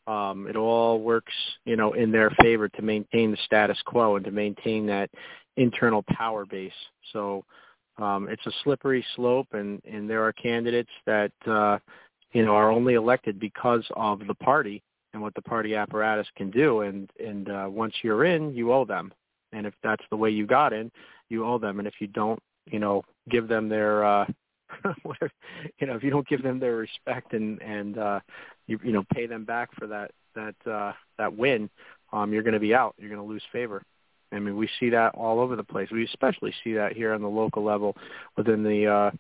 Um, 0.07 0.47
it 0.47 0.57
all 0.57 1.01
works, 1.01 1.33
you 1.65 1.77
know, 1.77 1.95
in 1.95 2.13
their 2.13 2.31
favor 2.41 2.69
to 2.69 2.83
maintain 2.83 3.33
the 3.33 3.39
status 3.45 3.79
quo 3.87 4.17
and 4.17 4.25
to 4.25 4.31
maintain 4.31 4.87
that 4.87 5.11
internal 5.57 6.05
power 6.09 6.47
base. 6.47 6.71
So 7.13 7.45
um, 7.99 8.29
it's 8.31 8.47
a 8.47 8.53
slippery 8.63 9.05
slope, 9.17 9.49
and 9.53 9.81
and 9.85 10.09
there 10.09 10.23
are 10.23 10.33
candidates 10.33 10.91
that 11.07 11.33
uh, 11.47 11.79
you 12.33 12.45
know 12.45 12.53
are 12.53 12.71
only 12.71 12.95
elected 12.95 13.41
because 13.41 13.85
of 13.97 14.21
the 14.27 14.35
party 14.35 14.83
and 15.13 15.23
what 15.23 15.35
the 15.35 15.43
party 15.43 15.75
apparatus 15.75 16.27
can 16.37 16.51
do. 16.51 16.83
And 16.83 17.11
and 17.25 17.49
uh, 17.49 17.67
once 17.69 17.95
you're 18.03 18.25
in, 18.25 18.55
you 18.55 18.73
owe 18.73 18.85
them. 18.85 19.13
And 19.53 19.67
if 19.67 19.75
that's 19.83 20.05
the 20.11 20.17
way 20.17 20.31
you 20.31 20.47
got 20.47 20.73
in, 20.73 20.91
you 21.29 21.45
owe 21.45 21.59
them. 21.59 21.79
And 21.79 21.89
if 21.89 21.95
you 22.01 22.07
don't, 22.07 22.41
you 22.67 22.79
know, 22.79 23.03
give 23.29 23.49
them 23.49 23.69
their, 23.69 24.05
uh, 24.05 24.27
you 24.85 25.87
know, 25.87 25.95
if 25.95 26.03
you 26.03 26.11
don't 26.11 26.27
give 26.27 26.43
them 26.43 26.59
their 26.59 26.77
respect 26.77 27.33
and 27.33 27.61
and 27.63 27.99
uh, 27.99 28.21
you 28.67 28.79
you 28.83 28.93
know 28.93 29.05
pay 29.15 29.27
them 29.27 29.45
back 29.45 29.71
for 29.79 29.87
that 29.87 30.11
that 30.35 30.55
uh, 30.71 30.93
that 31.19 31.37
win, 31.37 31.71
um, 32.13 32.33
you're 32.33 32.43
going 32.43 32.55
to 32.55 32.61
be 32.61 32.75
out. 32.75 32.95
You're 32.99 33.11
going 33.11 33.21
to 33.21 33.27
lose 33.27 33.43
favor. 33.53 33.83
I 34.33 34.39
mean, 34.41 34.57
we 34.57 34.69
see 34.81 34.91
that 34.91 35.15
all 35.15 35.41
over 35.41 35.57
the 35.57 35.65
place. 35.65 35.89
We 35.91 36.05
especially 36.05 36.53
see 36.65 36.75
that 36.75 36.95
here 36.95 37.13
on 37.13 37.23
the 37.23 37.29
local 37.29 37.63
level 37.63 37.97
within 38.37 38.63
the 38.63 38.87
uh, 38.87 39.11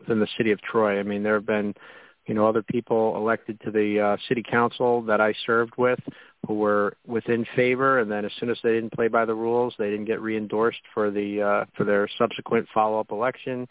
within 0.00 0.20
the 0.20 0.28
city 0.36 0.52
of 0.52 0.60
Troy. 0.62 0.98
I 0.98 1.02
mean, 1.02 1.22
there 1.22 1.34
have 1.34 1.46
been 1.46 1.74
you 2.26 2.34
know 2.34 2.46
other 2.46 2.62
people 2.62 3.16
elected 3.16 3.60
to 3.62 3.70
the 3.70 4.00
uh, 4.00 4.16
city 4.28 4.42
council 4.48 5.02
that 5.02 5.20
I 5.20 5.34
served 5.44 5.74
with 5.76 6.00
who 6.46 6.54
were 6.54 6.96
within 7.06 7.46
favor, 7.56 8.00
and 8.00 8.10
then 8.10 8.24
as 8.24 8.32
soon 8.38 8.50
as 8.50 8.58
they 8.62 8.72
didn't 8.72 8.92
play 8.92 9.08
by 9.08 9.24
the 9.24 9.34
rules, 9.34 9.74
they 9.78 9.90
didn't 9.90 10.04
get 10.04 10.20
re-endorsed 10.20 10.82
for 10.92 11.10
the 11.10 11.42
uh, 11.42 11.64
for 11.76 11.84
their 11.84 12.08
subsequent 12.18 12.66
follow-up 12.72 13.10
election, 13.10 13.68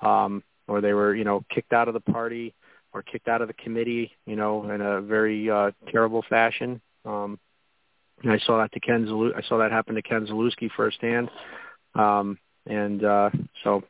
um, 0.00 0.42
or 0.68 0.80
they 0.80 0.92
were 0.92 1.14
you 1.14 1.24
know 1.24 1.44
kicked 1.54 1.72
out 1.72 1.88
of 1.88 1.94
the 1.94 2.12
party 2.12 2.54
or 2.92 3.02
kicked 3.02 3.28
out 3.28 3.42
of 3.42 3.48
the 3.48 3.54
committee, 3.54 4.12
you 4.24 4.36
know, 4.36 4.70
in 4.70 4.80
a 4.80 5.00
very 5.00 5.50
uh, 5.50 5.72
terrible 5.90 6.24
fashion. 6.28 6.80
Um, 7.04 7.38
I 8.24 8.38
saw 8.38 8.58
that 8.58 8.72
to 8.72 8.80
Ken 8.80 9.06
Zalu- 9.06 9.36
I 9.36 9.42
saw 9.48 9.58
that 9.58 9.72
happen 9.72 9.96
to 9.96 10.02
Ken 10.02 10.26
Zalewski 10.26 10.70
firsthand, 10.76 11.30
um, 11.94 12.38
and 12.66 13.04
uh, 13.04 13.30
so 13.62 13.82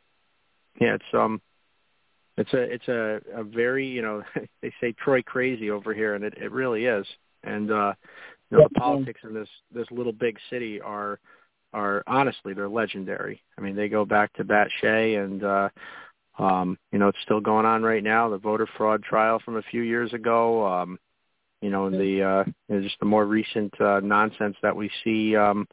yeah, 0.80 0.94
it's 0.94 1.04
um 1.12 1.40
it's 2.36 2.52
a 2.52 2.62
it's 2.62 2.88
a, 2.88 3.20
a 3.34 3.44
very 3.44 3.86
you 3.86 4.02
know 4.02 4.22
they 4.62 4.72
say 4.80 4.92
Troy 4.92 5.22
crazy 5.22 5.70
over 5.70 5.94
here, 5.94 6.14
and 6.14 6.24
it, 6.24 6.34
it 6.36 6.50
really 6.50 6.86
is. 6.86 7.06
And 7.44 7.70
uh, 7.70 7.94
you 8.50 8.58
know 8.58 8.68
the 8.72 8.80
politics 8.80 9.20
in 9.24 9.34
this 9.34 9.48
this 9.72 9.86
little 9.90 10.12
big 10.12 10.36
city 10.50 10.80
are 10.80 11.18
are 11.72 12.02
honestly 12.06 12.54
they're 12.54 12.68
legendary. 12.68 13.42
I 13.58 13.60
mean 13.60 13.76
they 13.76 13.88
go 13.88 14.04
back 14.04 14.32
to 14.34 14.44
Bat 14.44 14.68
Shea 14.80 15.16
and 15.16 15.44
uh, 15.44 15.68
um, 16.38 16.78
you 16.92 16.98
know 16.98 17.08
it's 17.08 17.18
still 17.22 17.40
going 17.40 17.66
on 17.66 17.82
right 17.82 18.02
now. 18.02 18.28
The 18.28 18.38
voter 18.38 18.68
fraud 18.76 19.02
trial 19.02 19.40
from 19.44 19.56
a 19.56 19.62
few 19.62 19.82
years 19.82 20.12
ago. 20.12 20.66
Um, 20.66 20.98
you 21.60 21.70
know 21.70 21.90
the 21.90 22.22
uh, 22.22 22.44
you 22.68 22.76
know, 22.76 22.82
just 22.82 22.98
the 23.00 23.06
more 23.06 23.26
recent 23.26 23.72
uh, 23.80 24.00
nonsense 24.02 24.56
that 24.62 24.76
we 24.76 24.90
see. 25.02 25.36
Um, 25.36 25.66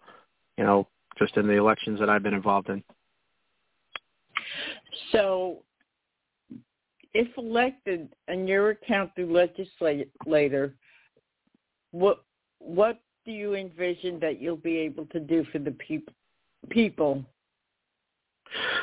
you 0.58 0.64
know 0.64 0.88
just 1.18 1.38
in 1.38 1.48
the 1.48 1.54
elections 1.54 2.00
that 2.00 2.10
I've 2.10 2.24
been 2.24 2.34
involved 2.34 2.70
in. 2.70 2.84
So 5.12 5.64
if 7.14 7.28
elected 7.38 8.10
and 8.28 8.48
you're 8.48 8.72
a 8.72 8.76
county 8.76 9.24
legislator, 9.24 10.74
what 11.92 12.24
what 12.60 13.00
do 13.26 13.32
you 13.32 13.56
envision 13.56 14.20
that 14.20 14.42
you'll 14.42 14.56
be 14.56 14.78
able 14.78 15.06
to 15.08 15.20
do 15.20 15.46
for 15.52 15.60
the 15.60 15.72
people? 15.72 16.14
People. 16.70 17.24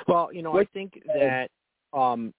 Well, 0.06 0.32
you 0.32 0.42
know, 0.42 0.52
what, 0.52 0.62
I 0.62 0.72
think 0.72 1.02
that 1.06 1.50
um, 1.92 2.32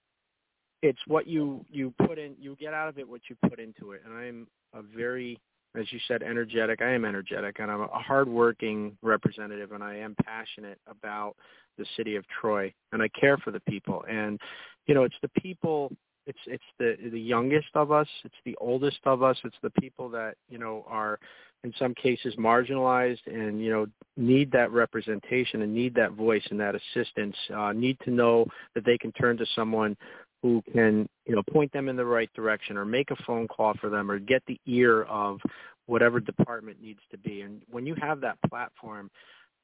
it's 0.82 1.00
what 1.06 1.26
you 1.26 1.64
you 1.70 1.94
put 2.06 2.18
in. 2.18 2.34
You 2.38 2.56
get 2.58 2.74
out 2.74 2.88
of 2.88 2.98
it 2.98 3.08
what 3.08 3.22
you 3.28 3.36
put 3.48 3.58
into 3.58 3.92
it, 3.92 4.02
and 4.04 4.14
I'm 4.14 4.46
a 4.74 4.82
very 4.82 5.38
as 5.76 5.92
you 5.92 6.00
said, 6.08 6.22
energetic. 6.22 6.82
I 6.82 6.90
am 6.90 7.04
energetic, 7.04 7.60
and 7.60 7.70
I'm 7.70 7.82
a 7.82 7.88
hardworking 7.98 8.96
representative, 9.02 9.72
and 9.72 9.84
I 9.84 9.96
am 9.96 10.16
passionate 10.24 10.78
about 10.88 11.36
the 11.78 11.86
city 11.96 12.16
of 12.16 12.24
Troy, 12.40 12.72
and 12.92 13.00
I 13.00 13.08
care 13.08 13.36
for 13.38 13.50
the 13.50 13.60
people. 13.60 14.04
And 14.10 14.40
you 14.86 14.94
know, 14.94 15.04
it's 15.04 15.16
the 15.22 15.30
people. 15.40 15.92
It's 16.26 16.38
it's 16.46 16.64
the 16.78 16.96
the 17.10 17.20
youngest 17.20 17.68
of 17.74 17.92
us. 17.92 18.08
It's 18.24 18.34
the 18.44 18.56
oldest 18.60 19.00
of 19.04 19.22
us. 19.22 19.36
It's 19.44 19.56
the 19.62 19.70
people 19.70 20.08
that 20.10 20.34
you 20.48 20.58
know 20.58 20.84
are 20.88 21.18
in 21.64 21.72
some 21.78 21.94
cases 21.94 22.34
marginalized 22.36 23.26
and 23.26 23.62
you 23.62 23.70
know 23.70 23.86
need 24.16 24.50
that 24.52 24.70
representation 24.70 25.62
and 25.62 25.74
need 25.74 25.94
that 25.94 26.12
voice 26.12 26.42
and 26.50 26.60
that 26.60 26.74
assistance. 26.74 27.36
Uh, 27.54 27.72
need 27.72 27.98
to 28.04 28.10
know 28.10 28.46
that 28.74 28.84
they 28.84 28.98
can 28.98 29.12
turn 29.12 29.36
to 29.38 29.46
someone 29.54 29.96
who 30.42 30.62
can 30.72 31.08
you 31.26 31.34
know 31.34 31.42
point 31.52 31.72
them 31.72 31.88
in 31.88 31.96
the 31.96 32.04
right 32.04 32.30
direction 32.34 32.76
or 32.76 32.84
make 32.84 33.10
a 33.10 33.16
phone 33.24 33.48
call 33.48 33.74
for 33.80 33.90
them 33.90 34.10
or 34.10 34.18
get 34.18 34.42
the 34.46 34.58
ear 34.66 35.02
of 35.04 35.38
whatever 35.86 36.20
department 36.20 36.80
needs 36.80 37.00
to 37.10 37.18
be 37.18 37.42
and 37.42 37.62
when 37.70 37.86
you 37.86 37.94
have 38.00 38.20
that 38.20 38.38
platform 38.48 39.10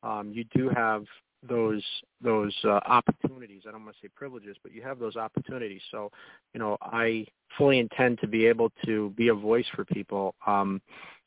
um, 0.03 0.33
you 0.33 0.45
do 0.55 0.69
have 0.69 1.05
those 1.49 1.85
those 2.23 2.55
uh, 2.65 2.81
opportunities 2.87 3.26
i 3.67 3.73
don't 3.73 3.85
want 3.85 3.97
to 3.97 4.07
say 4.07 4.11
privileges 4.15 4.57
but 4.63 4.73
you 4.73 4.83
have 4.83 4.99
those 4.99 5.17
opportunities. 5.17 5.81
So 5.91 6.11
you 6.55 6.61
know 6.61 6.77
i 6.83 7.27
fully 7.57 7.79
intend 7.79 8.19
to 8.21 8.27
be 8.27 8.47
able 8.47 8.71
to 8.85 9.11
be 9.11 9.29
a 9.29 9.35
voice 9.35 9.67
for 9.75 9.85
people. 9.85 10.35
Um, 10.47 10.81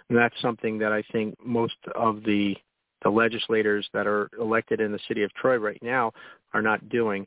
and 0.09 0.17
that's 0.17 0.39
something 0.41 0.77
that 0.79 0.91
i 0.91 1.03
think 1.11 1.35
most 1.43 1.77
of 1.95 2.23
the 2.23 2.55
the 3.03 3.09
legislators 3.09 3.87
that 3.93 4.07
are 4.07 4.29
elected 4.39 4.81
in 4.81 4.91
the 4.91 4.99
city 5.07 5.23
of 5.23 5.33
troy 5.33 5.55
right 5.55 5.81
now 5.81 6.11
are 6.53 6.61
not 6.61 6.89
doing. 6.89 7.25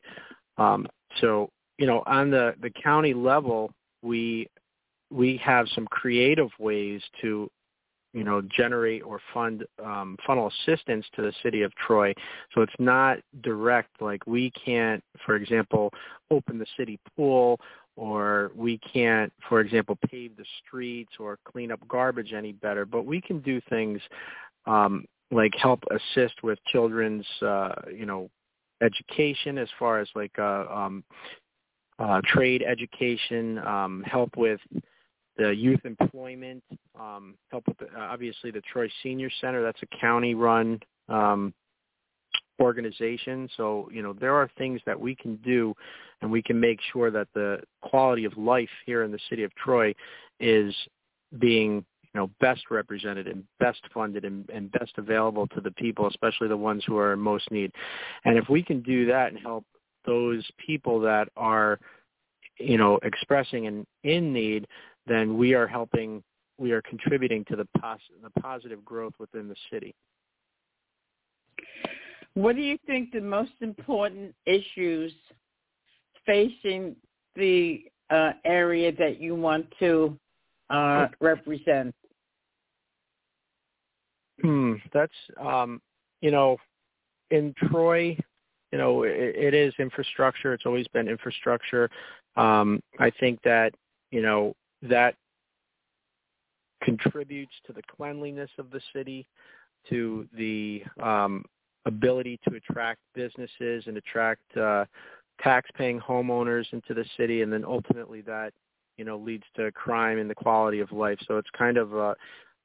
Um, 0.59 0.87
so 1.19 1.49
you 1.78 1.87
know, 1.87 2.02
on 2.07 2.31
the, 2.31 2.54
the 2.61 2.71
county 2.71 3.14
level, 3.14 3.73
we 4.02 4.49
we 5.11 5.37
have 5.38 5.66
some 5.75 5.87
creative 5.87 6.49
ways 6.59 7.02
to, 7.21 7.50
you 8.12 8.25
know, 8.25 8.42
generate 8.42 9.02
or 9.02 9.21
fund 9.33 9.64
um, 9.83 10.16
funnel 10.26 10.50
assistance 10.50 11.07
to 11.16 11.23
the 11.23 11.33
city 11.42 11.62
of 11.62 11.75
Troy. 11.76 12.14
So 12.54 12.61
it's 12.61 12.73
not 12.78 13.19
direct. 13.42 14.00
Like 14.00 14.26
we 14.26 14.50
can't, 14.50 15.02
for 15.25 15.37
example, 15.37 15.92
open 16.31 16.59
the 16.59 16.66
city 16.76 16.99
pool, 17.16 17.59
or 17.97 18.52
we 18.54 18.78
can't, 18.78 19.33
for 19.49 19.61
example, 19.61 19.99
pave 20.09 20.37
the 20.37 20.45
streets 20.64 21.12
or 21.19 21.38
clean 21.45 21.71
up 21.73 21.81
garbage 21.88 22.33
any 22.33 22.52
better. 22.52 22.85
But 22.85 23.07
we 23.07 23.21
can 23.21 23.40
do 23.40 23.61
things 23.69 24.00
um, 24.66 25.07
like 25.31 25.52
help 25.57 25.83
assist 25.90 26.42
with 26.42 26.59
children's, 26.66 27.26
uh, 27.40 27.75
you 27.95 28.07
know, 28.07 28.31
education 28.83 29.59
as 29.59 29.69
far 29.78 30.00
as 30.00 30.09
like 30.14 30.38
uh, 30.38 30.64
um, 30.71 31.04
uh, 31.99 32.21
trade 32.25 32.62
education, 32.66 33.59
um, 33.59 34.02
help 34.07 34.37
with 34.37 34.61
the 35.43 35.55
youth 35.55 35.81
employment, 35.85 36.63
um, 36.99 37.35
help 37.51 37.65
with 37.67 37.79
the, 37.79 37.87
uh, 37.87 38.01
obviously 38.01 38.51
the 38.51 38.63
Troy 38.73 38.89
Senior 39.03 39.31
Center. 39.41 39.63
That's 39.63 39.83
a 39.83 39.99
county-run 40.01 40.81
um, 41.09 41.53
organization. 42.61 43.49
So 43.57 43.89
you 43.93 44.03
know 44.03 44.13
there 44.13 44.35
are 44.35 44.49
things 44.57 44.81
that 44.87 44.99
we 44.99 45.15
can 45.15 45.37
do, 45.37 45.75
and 46.21 46.31
we 46.31 46.43
can 46.43 46.59
make 46.59 46.79
sure 46.93 47.11
that 47.11 47.29
the 47.35 47.61
quality 47.83 48.25
of 48.25 48.37
life 48.37 48.71
here 48.87 49.03
in 49.03 49.11
the 49.11 49.19
city 49.29 49.43
of 49.45 49.55
Troy 49.57 49.95
is 50.41 50.75
being 51.39 51.85
you 52.03 52.21
know 52.21 52.31
best 52.41 52.71
represented 52.71 53.27
and 53.27 53.45
best 53.59 53.81
funded 53.93 54.25
and, 54.25 54.49
and 54.51 54.71
best 54.73 54.93
available 54.97 55.47
to 55.49 55.61
the 55.61 55.73
people, 55.73 56.07
especially 56.07 56.49
the 56.49 56.57
ones 56.57 56.85
who 56.87 56.99
are 56.99 57.13
in 57.13 57.19
most 57.19 57.51
need. 57.51 57.73
And 58.25 58.39
if 58.39 58.49
we 58.49 58.63
can 58.63 58.81
do 58.83 59.07
that 59.07 59.33
and 59.33 59.39
help 59.39 59.65
those 60.05 60.45
people 60.65 61.01
that 61.01 61.29
are, 61.37 61.79
you 62.59 62.77
know, 62.77 62.99
expressing 63.03 63.67
an 63.67 63.87
in 64.05 64.33
need, 64.33 64.67
then 65.06 65.37
we 65.37 65.54
are 65.54 65.66
helping, 65.66 66.23
we 66.59 66.73
are 66.73 66.82
contributing 66.82 67.44
to 67.50 67.56
the, 67.56 67.66
pos- 67.78 68.00
the 68.23 68.30
positive 68.40 68.85
growth 68.85 69.14
within 69.18 69.49
the 69.49 69.56
city. 69.71 69.94
What 72.35 72.56
do 72.56 72.62
you 72.62 72.78
think 72.87 73.12
the 73.12 73.21
most 73.21 73.52
important 73.61 74.35
issues 74.47 75.12
facing 76.25 76.97
the 77.37 77.85
uh, 78.11 78.32
area 78.44 78.92
that 78.92 79.21
you 79.21 79.35
want 79.35 79.66
to 79.80 80.18
uh, 80.71 81.09
represent? 81.21 81.94
Hmm, 84.40 84.75
that's 84.92 85.12
um, 85.40 85.80
you 86.21 86.30
know, 86.30 86.56
in 87.30 87.54
Troy, 87.68 88.16
you 88.73 88.78
know, 88.78 89.02
it, 89.02 89.12
it 89.37 89.54
is 89.54 89.75
infrastructure. 89.78 90.54
It's 90.54 90.66
always 90.66 90.87
been 90.88 91.09
infrastructure. 91.09 91.90
Um, 92.37 92.80
I 92.99 93.11
think 93.21 93.40
that 93.44 93.75
you 94.11 94.23
know 94.23 94.54
that 94.83 95.15
contributes 96.83 97.53
to 97.67 97.73
the 97.73 97.83
cleanliness 97.97 98.51
of 98.59 98.71
the 98.71 98.81
city, 98.95 99.27
to 99.89 100.27
the 100.37 100.83
um, 101.03 101.45
ability 101.87 102.39
to 102.49 102.57
attract 102.57 103.01
businesses 103.15 103.85
and 103.87 103.97
attract 103.97 104.57
uh, 104.57 104.85
tax-paying 105.41 106.01
homeowners 106.01 106.65
into 106.73 106.95
the 106.95 107.05
city, 107.17 107.43
and 107.43 107.53
then 107.53 107.65
ultimately 107.65 108.21
that 108.23 108.53
you 108.97 109.05
know 109.05 109.17
leads 109.17 109.45
to 109.57 109.71
crime 109.73 110.19
and 110.19 110.29
the 110.29 110.35
quality 110.35 110.81
of 110.81 110.93
life. 110.93 111.19
So 111.27 111.39
it's 111.39 111.51
kind 111.57 111.77
of 111.77 111.95
a 111.95 112.15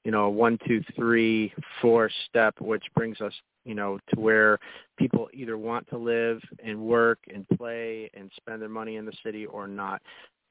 you 0.04 0.12
know 0.12 0.26
a 0.26 0.30
one, 0.30 0.58
two, 0.68 0.84
three, 0.96 1.54
four 1.82 2.10
step, 2.28 2.56
which 2.60 2.84
brings 2.96 3.22
us 3.22 3.34
you 3.66 3.76
know 3.76 4.00
to 4.14 4.20
where 4.20 4.60
people 4.98 5.30
either 5.34 5.58
want 5.58 5.88
to 5.90 5.98
live 5.98 6.40
and 6.64 6.80
work 6.80 7.20
and 7.34 7.48
play 7.58 8.10
and 8.14 8.32
spend 8.36 8.62
their 8.62 8.70
money 8.70 8.98
in 8.98 9.06
the 9.06 9.14
city 9.24 9.46
or 9.46 9.68
not. 9.68 10.02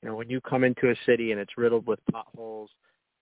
You 0.06 0.12
know, 0.12 0.18
when 0.18 0.30
you 0.30 0.40
come 0.40 0.62
into 0.62 0.90
a 0.90 0.94
city 1.04 1.32
and 1.32 1.40
it's 1.40 1.58
riddled 1.58 1.84
with 1.84 1.98
potholes 2.12 2.70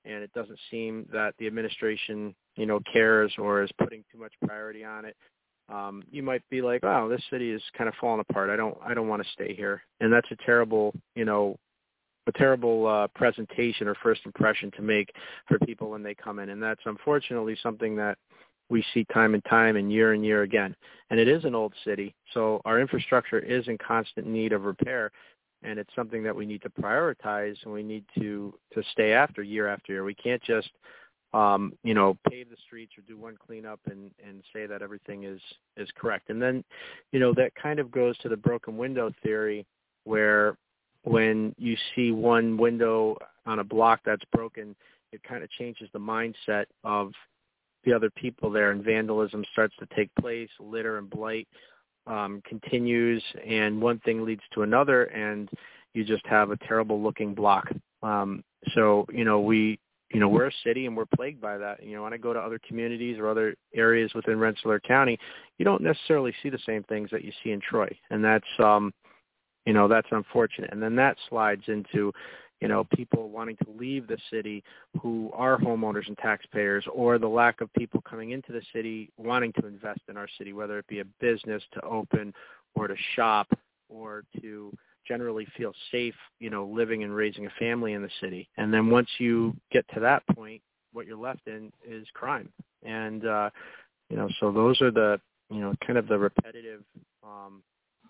and 0.05 0.23
it 0.23 0.31
doesn't 0.35 0.59
seem 0.71 1.09
that 1.15 1.33
the 1.39 1.47
administration, 1.47 2.35
you 2.57 2.67
know, 2.67 2.79
cares 2.93 3.33
or 3.39 3.63
is 3.63 3.71
putting 3.79 4.05
too 4.13 4.19
much 4.19 4.35
priority 4.45 4.85
on 4.85 5.07
it, 5.07 5.17
um, 5.71 6.03
you 6.11 6.23
might 6.23 6.43
be 6.51 6.61
like, 6.61 6.85
"Oh, 6.85 7.09
this 7.09 7.25
city 7.31 7.53
is 7.53 7.63
kind 7.75 7.89
of 7.89 7.95
falling 7.95 8.21
apart. 8.21 8.51
I 8.51 8.57
don't, 8.57 8.77
I 8.85 8.93
don't 8.93 9.09
want 9.09 9.23
to 9.23 9.31
stay 9.31 9.55
here." 9.55 9.83
And 10.01 10.13
that's 10.13 10.31
a 10.31 10.37
terrible, 10.45 10.93
you 11.15 11.25
know, 11.25 11.57
a 12.27 12.33
terrible 12.33 12.87
uh, 12.87 13.09
presentation 13.15 13.89
or 13.89 13.95
first 14.03 14.21
impression 14.27 14.71
to 14.73 14.83
make 14.83 15.09
for 15.49 15.59
people 15.61 15.89
when 15.89 16.03
they 16.03 16.15
come 16.15 16.39
in. 16.39 16.51
And 16.51 16.63
that's 16.63 16.83
unfortunately 16.85 17.57
something 17.63 17.97
that 17.97 18.19
we 18.69 18.85
see 18.93 19.07
time 19.13 19.33
and 19.33 19.45
time 19.47 19.77
and 19.77 19.91
year 19.91 20.13
and 20.13 20.23
year 20.23 20.43
again. 20.43 20.77
And 21.09 21.19
it 21.19 21.29
is 21.29 21.45
an 21.45 21.55
old 21.55 21.73
city, 21.83 22.15
so 22.35 22.61
our 22.67 22.79
infrastructure 22.79 23.39
is 23.39 23.69
in 23.69 23.79
constant 23.79 24.27
need 24.27 24.53
of 24.53 24.65
repair 24.65 25.11
and 25.65 25.79
it's 25.79 25.95
something 25.97 26.23
that 26.23 26.37
we 26.37 26.47
need 26.47 26.63
to 26.63 26.71
prioritize 26.71 27.57
and 27.65 27.73
we 27.73 27.83
need 27.83 28.05
to 28.19 28.55
to 28.73 28.83
stay 28.93 29.13
after 29.13 29.43
year 29.43 29.69
after 29.69 29.93
year. 29.93 30.05
We 30.05 30.15
can't 30.15 30.43
just 30.43 30.71
um, 31.33 31.73
you 31.83 31.95
know 31.95 32.17
pave 32.31 32.51
the 32.51 32.57
streets 32.67 32.93
or 32.97 33.03
do 33.09 33.19
one 33.19 33.37
cleanup 33.45 33.81
and 33.91 34.11
and 34.25 34.43
say 34.53 34.67
that 34.67 34.83
everything 34.83 35.25
is 35.25 35.41
is 35.77 35.89
correct. 35.97 36.31
And 36.31 36.41
then 36.41 36.63
you 37.13 37.21
know 37.21 37.33
that 37.35 37.55
kind 37.55 37.81
of 37.81 37.91
goes 37.91 38.17
to 38.19 38.29
the 38.29 38.37
broken 38.37 38.77
window 38.77 39.11
theory 39.23 39.67
where 40.05 40.57
when 41.03 41.55
you 41.59 41.77
see 41.95 42.13
one 42.13 42.57
window 42.57 43.17
on 43.47 43.59
a 43.59 43.65
block 43.65 44.01
that's 44.05 44.25
broken, 44.33 44.75
it 45.13 45.23
kind 45.23 45.43
of 45.43 45.51
changes 45.51 45.89
the 45.93 45.99
mindset 45.99 46.65
of 46.83 47.13
the 47.85 47.93
other 47.93 48.11
people 48.11 48.51
there 48.51 48.71
and 48.71 48.83
vandalism 48.83 49.45
starts 49.53 49.75
to 49.79 49.87
take 49.95 50.15
place, 50.15 50.49
litter 50.59 50.97
and 50.99 51.11
blight 51.11 51.47
um, 52.07 52.43
continues, 52.47 53.23
and 53.47 53.81
one 53.81 53.99
thing 54.01 54.25
leads 54.25 54.43
to 54.55 54.63
another, 54.63 55.05
and 55.05 55.49
you 55.95 56.05
just 56.05 56.27
have 56.27 56.51
a 56.51 56.57
terrible 56.59 57.03
looking 57.03 57.35
block. 57.35 57.71
Um, 58.03 58.43
so 58.75 59.07
you 59.13 59.25
know 59.25 59.41
we 59.41 59.79
you 60.13 60.21
know 60.21 60.29
we're 60.29 60.47
a 60.49 60.53
city 60.65 60.87
and 60.87 60.97
we're 60.97 61.07
plagued 61.17 61.41
by 61.41 61.59
that. 61.59 61.83
You 61.83 61.97
know 61.97 62.03
when 62.03 62.13
I 62.13 62.19
go 62.19 62.33
to 62.33 62.39
other 62.39 62.61
communities 62.67 63.19
or 63.19 63.29
other 63.29 63.55
areas 63.75 64.13
within 64.15 64.39
Rensselaer 64.39 64.81
County, 64.81 65.19
you 65.59 65.65
don't 65.65 65.83
necessarily 65.83 66.35
see 66.43 66.51
the 66.51 66.59
same 66.67 66.83
things 66.85 67.11
that 67.11 67.25
you 67.25 67.33
see 67.43 67.51
in 67.51 67.61
Troy, 67.61 67.89
and 68.11 68.23
that's 68.25 68.45
um, 68.59 68.93
you 69.67 69.73
know 69.73 69.89
that's 69.89 70.09
unfortunate. 70.11 70.73
And 70.73 70.83
then 70.83 70.97
that 70.97 71.17
slides 71.29 71.65
into 71.69 72.13
you 72.61 72.69
know, 72.69 72.85
people 72.95 73.29
wanting 73.29 73.57
to 73.65 73.71
leave 73.79 74.07
the 74.07 74.19
city 74.31 74.63
who 75.01 75.31
are 75.35 75.59
homeowners 75.59 76.07
and 76.09 76.17
taxpayers, 76.19 76.85
or 76.93 77.19
the 77.19 77.27
lack 77.27 77.61
of 77.61 77.73
people 77.75 78.03
coming 78.09 78.31
into 78.31 78.53
the 78.53 78.63
city 78.73 79.11
wanting 79.17 79.53
to 79.61 79.67
invest 79.67 80.01
in 80.09 80.17
our 80.17 80.29
city, 80.39 80.53
whether 80.53 80.79
it 80.79 80.87
be 80.87 81.01
a 81.01 81.05
business 81.21 81.63
to 81.73 81.81
open 81.83 82.33
or 82.75 82.89
to 82.89 82.95
shop 83.17 83.49
or 83.89 84.25
to 84.41 84.73
generally 85.07 85.47
feel 85.57 85.73
safe, 85.93 86.15
you 86.41 86.51
know, 86.51 86.65
living 86.67 87.05
and 87.05 87.15
raising 87.15 87.47
a 87.47 87.51
family 87.59 87.93
in 87.93 88.03
the 88.03 88.11
city. 88.21 88.49
And 88.57 88.73
then 88.73 88.91
once 88.91 89.09
you 89.19 89.55
get 89.71 89.85
to 89.95 90.01
that 90.01 90.23
point, 90.35 90.63
what 90.93 91.07
you're 91.07 91.19
left 91.19 91.47
in 91.47 91.73
is 91.87 92.07
crime. 92.15 92.49
And 92.83 93.27
uh, 93.27 93.51
you 94.09 94.17
know, 94.17 94.29
so 94.41 94.53
those 94.53 94.81
are 94.81 94.91
the, 94.91 95.21
you 95.51 95.61
know, 95.61 95.75
kind 95.87 95.99
of 95.99 96.07
the 96.09 96.19
repetitive 96.19 96.83
um 97.23 97.63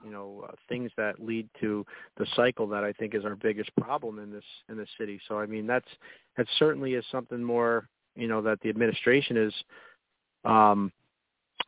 you 0.05 0.11
know 0.11 0.45
uh, 0.49 0.53
things 0.69 0.91
that 0.97 1.21
lead 1.21 1.49
to 1.61 1.85
the 2.19 2.27
cycle 2.37 2.67
that 2.69 2.85
I 2.85 2.93
think 2.93 3.15
is 3.15 3.25
our 3.25 3.37
biggest 3.37 3.75
problem 3.77 4.19
in 4.19 4.31
this 4.31 4.45
in 4.69 4.77
this 4.77 4.89
city. 4.99 5.21
So 5.29 5.39
I 5.39 5.47
mean 5.47 5.67
that's 5.67 5.89
that 6.37 6.47
certainly 6.59 6.95
is 6.95 7.05
something 7.11 7.43
more 7.43 7.89
you 8.15 8.29
know 8.29 8.43
that 8.43 8.61
the 8.61 8.69
administration 8.69 9.37
is 9.37 9.55
um, 10.45 10.93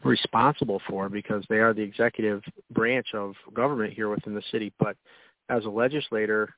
responsible 0.05 0.81
for 0.88 1.09
because 1.09 1.44
they 1.49 1.59
are 1.59 1.72
the 1.72 1.83
executive 1.83 2.42
branch 2.70 3.09
of 3.14 3.35
government 3.55 3.92
here 3.92 4.09
within 4.09 4.35
the 4.35 4.42
city. 4.53 4.72
But 4.79 4.96
as 5.49 5.64
a 5.64 5.70
legislator, 5.70 6.55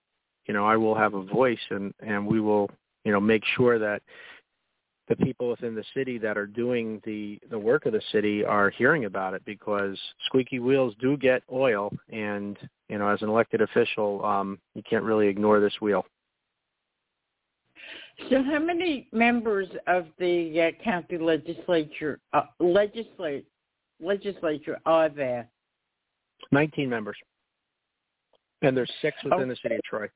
you 0.46 0.54
know 0.54 0.66
I 0.66 0.76
will 0.76 0.94
have 0.94 1.14
a 1.14 1.22
voice 1.22 1.58
and 1.70 1.94
and 2.00 2.26
we 2.26 2.40
will 2.40 2.70
you 3.04 3.12
know 3.12 3.20
make 3.20 3.44
sure 3.56 3.78
that 3.78 4.02
the 5.08 5.16
people 5.16 5.48
within 5.48 5.74
the 5.74 5.84
city 5.94 6.18
that 6.18 6.36
are 6.36 6.46
doing 6.46 7.00
the 7.04 7.40
the 7.50 7.58
work 7.58 7.86
of 7.86 7.92
the 7.92 8.02
city 8.12 8.44
are 8.44 8.70
hearing 8.70 9.06
about 9.06 9.34
it 9.34 9.42
because 9.44 9.98
squeaky 10.26 10.58
wheels 10.58 10.94
do 11.00 11.16
get 11.16 11.42
oil 11.52 11.90
and 12.10 12.58
you 12.88 12.98
know 12.98 13.08
as 13.08 13.20
an 13.22 13.28
elected 13.28 13.60
official 13.60 14.24
um 14.24 14.58
you 14.74 14.82
can't 14.88 15.04
really 15.04 15.26
ignore 15.26 15.60
this 15.60 15.74
wheel. 15.80 16.04
So 18.30 18.42
how 18.42 18.58
many 18.58 19.08
members 19.12 19.68
of 19.86 20.06
the 20.18 20.72
uh, 20.76 20.84
county 20.84 21.18
legislature 21.18 22.18
uh, 22.32 22.42
legislate 22.58 23.46
legislature 24.00 24.78
are 24.84 25.08
there? 25.08 25.48
19 26.50 26.88
members. 26.88 27.16
And 28.62 28.76
there's 28.76 28.90
six 29.00 29.16
within 29.22 29.42
okay. 29.42 29.50
the 29.50 29.56
city 29.62 29.74
of 29.76 29.82
troy. 29.84 30.08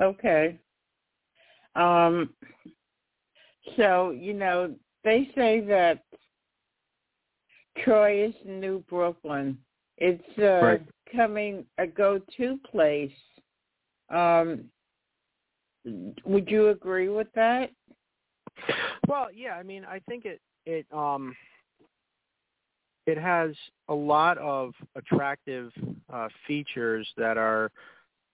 Okay 0.00 0.58
um, 1.76 2.30
so, 3.76 4.10
you 4.10 4.32
know, 4.32 4.74
they 5.04 5.30
say 5.34 5.60
that 5.62 6.02
Troy 7.84 8.26
is 8.26 8.34
New 8.44 8.82
Brooklyn. 8.88 9.58
It's 9.98 10.38
uh, 10.38 10.66
right. 10.66 10.82
coming 11.14 11.64
a 11.78 11.86
go-to 11.86 12.58
place. 12.70 13.10
Um, 14.10 14.64
would 16.24 16.50
you 16.50 16.68
agree 16.68 17.08
with 17.08 17.28
that? 17.34 17.70
Well, 19.08 19.28
yeah. 19.34 19.54
I 19.54 19.62
mean, 19.62 19.84
I 19.84 20.00
think 20.08 20.24
it 20.24 20.40
it 20.64 20.86
um 20.92 21.36
it 23.06 23.18
has 23.18 23.54
a 23.88 23.94
lot 23.94 24.36
of 24.38 24.72
attractive 24.96 25.70
uh, 26.12 26.28
features 26.46 27.08
that 27.16 27.36
are 27.38 27.70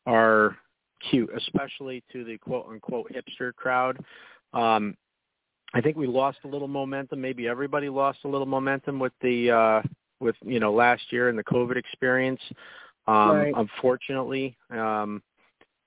are 0.07 0.57
cute, 1.11 1.31
especially 1.37 2.03
to 2.13 2.25
the 2.25 2.39
quote 2.39 2.67
unquote 2.69 3.11
hipster 3.13 3.55
crowd. 3.55 3.99
Um, 4.53 4.97
I 5.75 5.81
think 5.81 5.97
we 5.97 6.07
lost 6.07 6.39
a 6.45 6.49
little 6.49 6.69
momentum. 6.69 7.21
Maybe 7.21 7.49
everybody 7.49 7.89
lost 7.89 8.19
a 8.25 8.29
little 8.29 8.47
momentum 8.47 8.99
with 8.99 9.13
the 9.23 9.51
uh, 9.51 9.83
with 10.21 10.37
you 10.45 10.61
know 10.61 10.73
last 10.73 11.03
year 11.11 11.29
and 11.29 11.39
the 11.39 11.45
COVID 11.45 11.77
experience. 11.77 12.41
Um, 13.07 13.31
right. 13.31 13.53
Unfortunately, 13.57 14.57
um, 14.71 15.23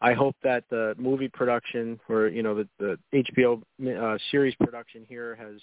I 0.01 0.13
hope 0.13 0.35
that 0.43 0.63
the 0.69 0.95
movie 0.97 1.29
production 1.29 1.99
or 2.09 2.27
you 2.27 2.43
know 2.43 2.55
the, 2.55 2.97
the 3.11 3.23
HBO 3.33 3.61
uh, 3.87 4.17
series 4.31 4.55
production 4.55 5.05
here 5.07 5.35
has 5.35 5.61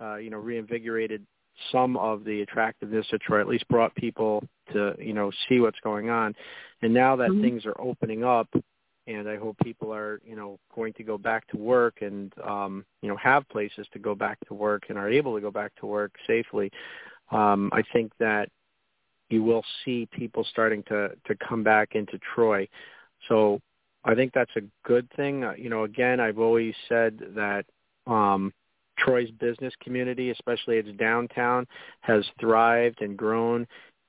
uh, 0.00 0.16
you 0.16 0.30
know 0.30 0.38
reinvigorated 0.38 1.24
some 1.70 1.96
of 1.96 2.24
the 2.24 2.42
attractiveness 2.42 3.06
of 3.12 3.20
Troy, 3.20 3.40
at 3.40 3.48
least 3.48 3.68
brought 3.68 3.94
people 3.94 4.42
to 4.72 4.94
you 4.98 5.14
know 5.14 5.30
see 5.48 5.60
what's 5.60 5.80
going 5.80 6.10
on. 6.10 6.34
And 6.82 6.92
now 6.92 7.16
that 7.16 7.30
mm-hmm. 7.30 7.42
things 7.42 7.66
are 7.66 7.80
opening 7.80 8.24
up, 8.24 8.48
and 9.06 9.28
I 9.28 9.36
hope 9.36 9.56
people 9.62 9.92
are, 9.92 10.20
you 10.24 10.36
know, 10.36 10.58
going 10.74 10.92
to 10.94 11.02
go 11.02 11.18
back 11.18 11.46
to 11.48 11.56
work 11.56 12.02
and, 12.02 12.32
um, 12.46 12.84
you 13.02 13.08
know, 13.08 13.16
have 13.16 13.48
places 13.48 13.86
to 13.92 13.98
go 13.98 14.14
back 14.14 14.38
to 14.46 14.54
work 14.54 14.84
and 14.88 14.98
are 14.98 15.10
able 15.10 15.34
to 15.34 15.40
go 15.40 15.50
back 15.50 15.72
to 15.80 15.86
work 15.86 16.12
safely. 16.26 16.70
Um, 17.30 17.70
I 17.72 17.82
think 17.92 18.12
that 18.18 18.48
you 19.30 19.42
will 19.42 19.64
see 19.84 20.06
people 20.12 20.44
starting 20.50 20.82
to 20.84 21.10
to 21.26 21.34
come 21.36 21.64
back 21.64 21.94
into 21.94 22.18
Troy. 22.34 22.68
So 23.28 23.60
I 24.04 24.14
think 24.14 24.32
that's 24.32 24.54
a 24.56 24.62
good 24.84 25.08
thing. 25.16 25.44
Uh, 25.44 25.54
you 25.56 25.70
know, 25.70 25.84
again, 25.84 26.20
I've 26.20 26.38
always 26.38 26.74
said 26.88 27.18
that 27.34 27.64
um, 28.06 28.52
Troy's 28.98 29.30
business 29.32 29.72
community, 29.82 30.30
especially 30.30 30.76
its 30.76 30.90
downtown, 30.98 31.66
has 32.00 32.24
thrived 32.38 33.00
and 33.00 33.16
grown 33.16 33.66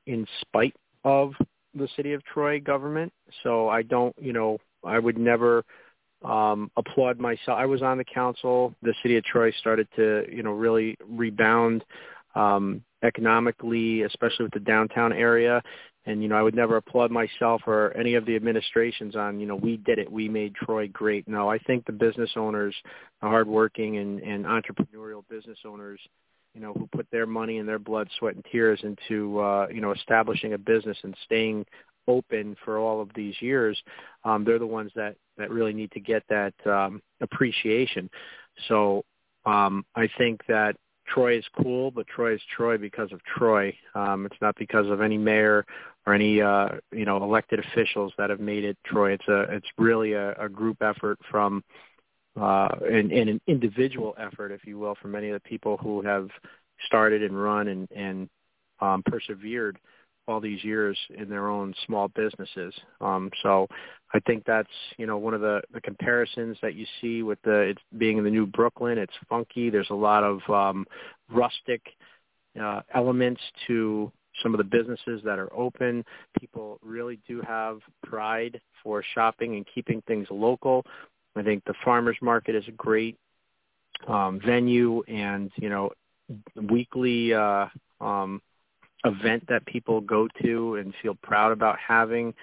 in 0.08 0.28
spite 0.42 0.76
of 1.04 1.34
the 1.74 1.88
city 1.96 2.14
of 2.14 2.24
Troy 2.26 2.60
government. 2.60 3.12
So 3.44 3.70
I 3.70 3.82
don't, 3.82 4.16
you 4.20 4.34
know, 4.34 4.58
I 4.86 5.00
would 5.00 5.18
never 5.18 5.64
um, 6.24 6.72
applaud 6.78 7.20
myself. 7.20 7.58
I 7.58 7.66
was 7.66 7.82
on 7.82 7.98
the 7.98 8.06
council. 8.06 8.74
The 8.82 8.94
city 9.02 9.18
of 9.18 9.24
Troy 9.26 9.52
started 9.60 9.88
to, 9.96 10.26
you 10.32 10.44
know, 10.44 10.52
really 10.52 10.98
rebound 11.08 11.84
um, 12.36 12.84
economically, 13.04 14.04
especially 14.04 14.44
with 14.44 14.54
the 14.54 14.60
downtown 14.60 15.14
area. 15.14 15.62
and 16.06 16.22
you 16.22 16.28
know 16.28 16.36
I 16.36 16.42
would 16.42 16.56
never 16.56 16.78
applaud 16.78 17.12
myself 17.12 17.62
or 17.68 17.96
any 17.96 18.16
of 18.16 18.26
the 18.26 18.36
administrations 18.36 19.16
on 19.16 19.40
you 19.40 19.46
know 19.46 19.56
we 19.56 19.78
did 19.78 20.00
it, 20.00 20.12
we 20.12 20.28
made 20.30 20.56
Troy 20.56 20.88
great. 20.88 21.28
No, 21.28 21.50
I 21.50 21.58
think 21.60 21.86
the 21.86 21.92
business 21.94 22.32
owners, 22.36 22.76
the 23.22 23.28
hardworking 23.28 23.98
and, 23.98 24.20
and 24.22 24.46
entrepreneurial 24.46 25.24
business 25.30 25.58
owners, 25.66 26.00
you 26.54 26.62
know, 26.62 26.74
who 26.74 26.88
put 26.88 27.08
their 27.12 27.26
money 27.26 27.58
and 27.58 27.68
their 27.68 27.80
blood, 27.80 28.10
sweat, 28.20 28.36
and 28.36 28.46
tears 28.52 28.80
into 28.84 29.40
uh, 29.40 29.68
you 29.72 29.82
know 29.82 29.92
establishing 29.94 30.54
a 30.54 30.58
business 30.58 30.98
and 31.04 31.16
staying 31.26 31.66
open 32.08 32.56
for 32.64 32.78
all 32.78 33.02
of 33.02 33.10
these 33.16 33.36
years, 33.42 33.82
um, 34.24 34.44
they're 34.44 34.60
the 34.60 34.66
ones 34.66 34.92
that 34.96 35.16
that 35.38 35.50
really 35.50 35.74
need 35.74 35.92
to 35.92 36.00
get 36.00 36.24
that 36.30 36.54
um, 36.66 37.02
appreciation. 37.22 38.10
So 38.68 39.04
um, 39.46 39.86
I 39.96 40.08
think 40.18 40.42
that 40.48 40.76
Troy 41.08 41.38
is 41.38 41.46
cool, 41.62 41.92
but 41.92 42.08
Troy 42.08 42.36
is 42.36 42.42
Troy 42.56 42.78
because 42.78 43.12
of 43.12 43.20
Troy. 43.24 43.76
Um, 43.96 44.26
it's 44.26 44.42
not 44.42 44.56
because 44.58 44.88
of 44.88 45.02
any 45.02 45.18
mayor 45.18 45.66
or 46.06 46.14
any 46.14 46.42
uh, 46.42 46.70
you 46.92 47.06
know 47.06 47.18
elected 47.18 47.60
officials 47.60 48.14
that 48.18 48.30
have 48.30 48.40
made 48.40 48.64
it 48.64 48.78
Troy. 48.86 49.14
It's 49.14 49.28
a 49.28 49.42
it's 49.50 49.68
really 49.78 50.14
a, 50.14 50.34
a 50.34 50.50
group 50.50 50.82
effort 50.82 51.20
from 51.30 51.64
uh, 52.40 52.70
and, 52.90 53.12
and 53.12 53.30
an 53.30 53.42
individual 53.48 54.16
effort, 54.18 54.52
if 54.52 54.66
you 54.66 54.80
will, 54.80 54.96
from 54.96 55.12
many 55.12 55.30
of 55.30 55.34
the 55.34 55.48
people 55.48 55.78
who 55.78 56.02
have 56.02 56.30
started 56.86 57.24
and 57.24 57.42
run 57.42 57.68
and 57.68 57.88
and 57.92 58.30
um, 58.80 59.04
persevered 59.06 59.78
all 60.28 60.40
these 60.40 60.64
years 60.64 60.98
in 61.18 61.30
their 61.30 61.50
own 61.50 61.74
small 61.86 62.08
businesses. 62.08 62.74
Um, 63.02 63.30
so 63.42 63.68
I 64.14 64.20
think 64.22 64.44
that's 64.46 64.70
you 64.98 65.06
know 65.06 65.18
one 65.18 65.34
of 65.34 65.42
the, 65.42 65.62
the 65.74 65.82
comparisons 65.82 66.58
that 66.62 66.76
you 66.76 66.86
see 67.02 67.24
with 67.24 67.40
the 67.44 67.60
it's 67.60 67.82
being 67.98 68.18
in 68.18 68.24
the 68.24 68.30
new 68.30 68.46
Brooklyn. 68.46 68.98
It's 68.98 69.14
funky. 69.30 69.70
There's 69.70 69.90
a 69.90 69.96
lot 69.96 70.24
of 70.24 70.40
um, 70.50 70.86
rustic 71.30 71.82
uh, 72.62 72.82
elements 72.94 73.42
to 73.68 74.12
some 74.42 74.54
of 74.54 74.58
the 74.58 74.64
businesses 74.64 75.22
that 75.24 75.40
are 75.40 75.54
open. 75.54 76.04
People 76.40 76.80
really 76.82 77.20
do 77.28 77.42
have 77.42 77.80
pride 78.06 78.60
for 78.84 79.04
shopping 79.14 79.56
and 79.56 79.66
keeping 79.74 80.02
things 80.08 80.28
local. 80.32 80.86
I 81.36 81.44
think 81.44 81.64
the 81.66 81.74
farmers 81.84 82.18
market 82.22 82.56
is 82.56 82.68
a 82.68 82.72
great 82.72 83.18
um, 84.08 84.40
venue 84.46 85.02
and 85.08 85.52
you 85.56 85.70
know 85.70 85.92
weekly 86.56 87.34
uh, 87.34 87.68
um, 88.00 88.42
event 89.06 89.46
that 89.50 89.66
people 89.66 90.02
go 90.02 90.28
to 90.42 90.76
and 90.76 90.94
feel 91.02 91.16
proud 91.22 91.52
about 91.52 91.78
having. 91.80 92.34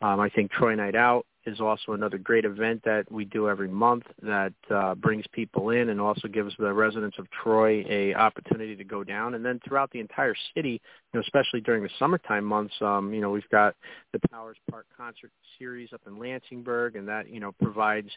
Um, 0.00 0.20
I 0.20 0.28
think 0.28 0.52
Troy 0.52 0.74
Night 0.74 0.94
Out 0.94 1.26
is 1.48 1.60
also 1.60 1.92
another 1.92 2.18
great 2.18 2.44
event 2.44 2.82
that 2.84 3.10
we 3.10 3.24
do 3.24 3.48
every 3.48 3.68
month 3.68 4.04
that 4.22 4.52
uh, 4.70 4.94
brings 4.94 5.24
people 5.32 5.70
in 5.70 5.88
and 5.88 6.00
also 6.00 6.28
gives 6.28 6.54
the 6.58 6.72
residents 6.72 7.16
of 7.18 7.26
Troy 7.30 7.84
a 7.88 8.14
opportunity 8.14 8.76
to 8.76 8.84
go 8.84 9.02
down. 9.02 9.34
And 9.34 9.44
then 9.44 9.58
throughout 9.66 9.90
the 9.90 10.00
entire 10.00 10.34
city, 10.54 10.80
you 11.12 11.14
know, 11.14 11.20
especially 11.20 11.60
during 11.60 11.82
the 11.82 11.90
summertime 11.98 12.44
months, 12.44 12.74
um, 12.80 13.12
you 13.12 13.20
know, 13.20 13.30
we've 13.30 13.48
got 13.50 13.74
the 14.12 14.20
Powers 14.30 14.58
Park 14.70 14.86
concert 14.96 15.32
series 15.58 15.90
up 15.92 16.02
in 16.06 16.16
Lansingburgh, 16.16 16.96
and 16.96 17.08
that 17.08 17.28
you 17.30 17.40
know 17.40 17.52
provides 17.52 18.10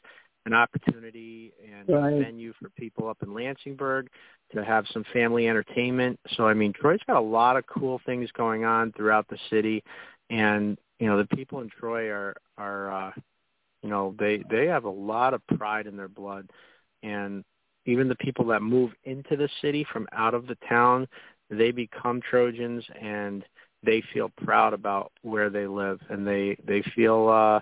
an 0.45 0.53
opportunity 0.53 1.53
and 1.63 1.89
right. 1.89 2.13
a 2.13 2.19
venue 2.19 2.53
for 2.59 2.69
people 2.69 3.07
up 3.07 3.17
in 3.21 3.29
Lansingburgh 3.29 4.07
to 4.53 4.63
have 4.63 4.85
some 4.91 5.03
family 5.13 5.47
entertainment. 5.47 6.19
So 6.35 6.47
I 6.47 6.53
mean, 6.53 6.73
Troy's 6.73 6.99
got 7.07 7.17
a 7.17 7.21
lot 7.21 7.57
of 7.57 7.65
cool 7.67 8.01
things 8.05 8.29
going 8.31 8.65
on 8.65 8.91
throughout 8.93 9.27
the 9.27 9.37
city, 9.49 9.83
and 10.29 10.77
you 10.99 11.07
know 11.07 11.17
the 11.17 11.35
people 11.35 11.61
in 11.61 11.69
Troy 11.69 12.09
are 12.09 12.35
are 12.57 12.91
uh, 12.91 13.11
you 13.83 13.89
know 13.89 14.15
they 14.19 14.43
they 14.49 14.65
have 14.67 14.85
a 14.85 14.89
lot 14.89 15.33
of 15.33 15.45
pride 15.57 15.87
in 15.87 15.95
their 15.95 16.09
blood, 16.09 16.49
and 17.03 17.43
even 17.85 18.07
the 18.07 18.15
people 18.15 18.45
that 18.45 18.61
move 18.61 18.91
into 19.03 19.35
the 19.35 19.49
city 19.61 19.85
from 19.91 20.07
out 20.11 20.33
of 20.33 20.47
the 20.47 20.57
town, 20.67 21.07
they 21.49 21.71
become 21.71 22.21
Trojans 22.21 22.83
and 23.01 23.43
they 23.83 24.03
feel 24.13 24.29
proud 24.43 24.73
about 24.73 25.11
where 25.23 25.49
they 25.49 25.67
live 25.67 25.99
and 26.09 26.25
they 26.25 26.55
they 26.65 26.83
feel 26.95 27.27
uh 27.29 27.59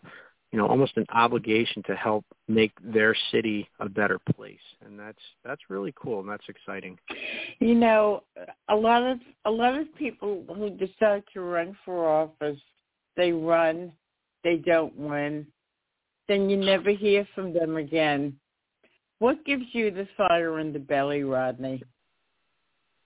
you 0.52 0.58
know 0.58 0.68
almost 0.68 0.98
an 0.98 1.06
obligation 1.14 1.84
to 1.84 1.96
help 1.96 2.26
make 2.48 2.72
their 2.84 3.16
city 3.32 3.68
a 3.80 3.88
better 3.88 4.20
place. 4.36 4.58
And 4.86 5.00
that's 5.00 5.22
that's 5.46 5.62
really 5.70 5.94
cool 6.02 6.22
and 6.22 6.30
that's 6.30 6.48
exciting. 6.48 6.98
You 7.60 7.76
know 7.76 8.24
a 8.70 8.76
lot 8.76 9.04
of 9.04 9.20
a 9.46 9.52
lot 9.52 9.76
of 9.76 9.94
people 9.96 10.44
who 10.48 10.70
decide 10.72 11.24
to 11.34 11.42
run 11.42 11.78
for 11.86 12.08
office 12.08 12.60
they 13.16 13.32
run 13.32 13.92
they 14.44 14.58
don't 14.58 14.96
win. 14.98 15.46
Then 16.28 16.50
you 16.50 16.58
never 16.58 16.92
hear 16.92 17.28
from 17.36 17.54
them 17.54 17.78
again. 17.78 18.40
What 19.20 19.44
gives 19.46 19.66
you 19.74 19.92
the 19.92 20.08
fire 20.16 20.60
in 20.60 20.72
the 20.74 20.80
belly 20.80 21.24
rodney? 21.24 21.84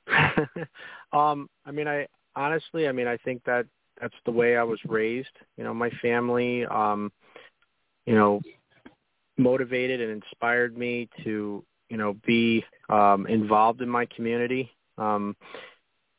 Um 1.13 1.47
i 1.65 1.71
mean 1.71 1.87
i 1.87 2.07
honestly 2.35 2.87
i 2.87 2.91
mean 2.91 3.07
i 3.07 3.17
think 3.17 3.43
that 3.45 3.67
that's 4.01 4.15
the 4.25 4.31
way 4.31 4.57
I 4.57 4.63
was 4.63 4.79
raised. 4.85 5.29
You 5.57 5.63
know, 5.63 5.73
my 5.73 5.89
family 6.01 6.65
um 6.65 7.11
you 8.05 8.15
know, 8.15 8.41
motivated 9.37 10.01
and 10.01 10.11
inspired 10.11 10.77
me 10.77 11.09
to, 11.23 11.63
you 11.89 11.97
know, 11.97 12.15
be 12.25 12.63
um, 12.89 13.27
involved 13.27 13.81
in 13.81 13.89
my 13.89 14.05
community. 14.15 14.71
Um, 14.97 15.35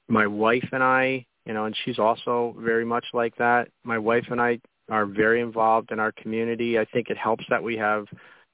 my 0.09 0.27
wife 0.27 0.69
and 0.73 0.83
I, 0.83 1.27
you 1.47 1.53
know, 1.53 1.65
and 1.67 1.77
she's 1.85 1.99
also 1.99 2.55
very 2.59 2.85
much 2.85 3.05
like 3.13 3.37
that. 3.37 3.69
My 3.85 3.99
wife 3.99 4.27
and 4.31 4.41
I 4.41 4.61
are 4.91 5.07
very 5.07 5.41
involved 5.41 5.93
in 5.93 5.99
our 5.99 6.13
community. 6.13 6.79
I 6.79 6.85
think 6.87 7.09
it 7.09 7.17
helps 7.17 7.45
that 7.51 7.63
we 7.63 7.77
have, 7.77 8.07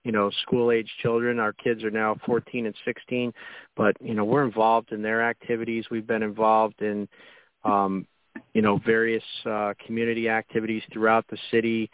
you 0.05 0.13
know, 0.13 0.31
school 0.43 0.71
age 0.71 0.91
children. 1.03 1.39
Our 1.39 1.53
kids 1.53 1.83
are 1.83 1.91
now 1.91 2.17
14 2.27 2.67
and 2.67 2.75
16, 2.85 3.33
but 3.77 3.97
you 4.01 4.15
know, 4.15 4.25
we're 4.25 4.45
involved 4.45 4.93
in 4.93 5.03
their 5.03 5.23
activities. 5.23 5.87
We've 5.91 6.07
been 6.07 6.23
involved 6.23 6.83
in 6.83 7.09
um, 7.65 8.07
you 8.55 8.63
know, 8.63 8.79
various 8.85 9.25
uh 9.45 9.75
community 9.85 10.29
activities 10.29 10.83
throughout 10.93 11.27
the 11.29 11.39
city. 11.51 11.91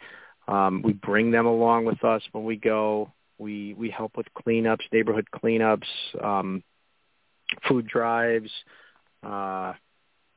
Um, 0.47 0.81
we 0.81 0.93
bring 0.93 1.31
them 1.31 1.45
along 1.45 1.85
with 1.85 2.03
us 2.03 2.21
when 2.31 2.45
we 2.45 2.55
go. 2.55 3.11
We 3.37 3.73
we 3.73 3.89
help 3.89 4.17
with 4.17 4.27
cleanups, 4.33 4.81
neighborhood 4.91 5.27
cleanups, 5.33 5.85
um, 6.23 6.63
food 7.67 7.87
drives, 7.87 8.49
uh, 9.23 9.73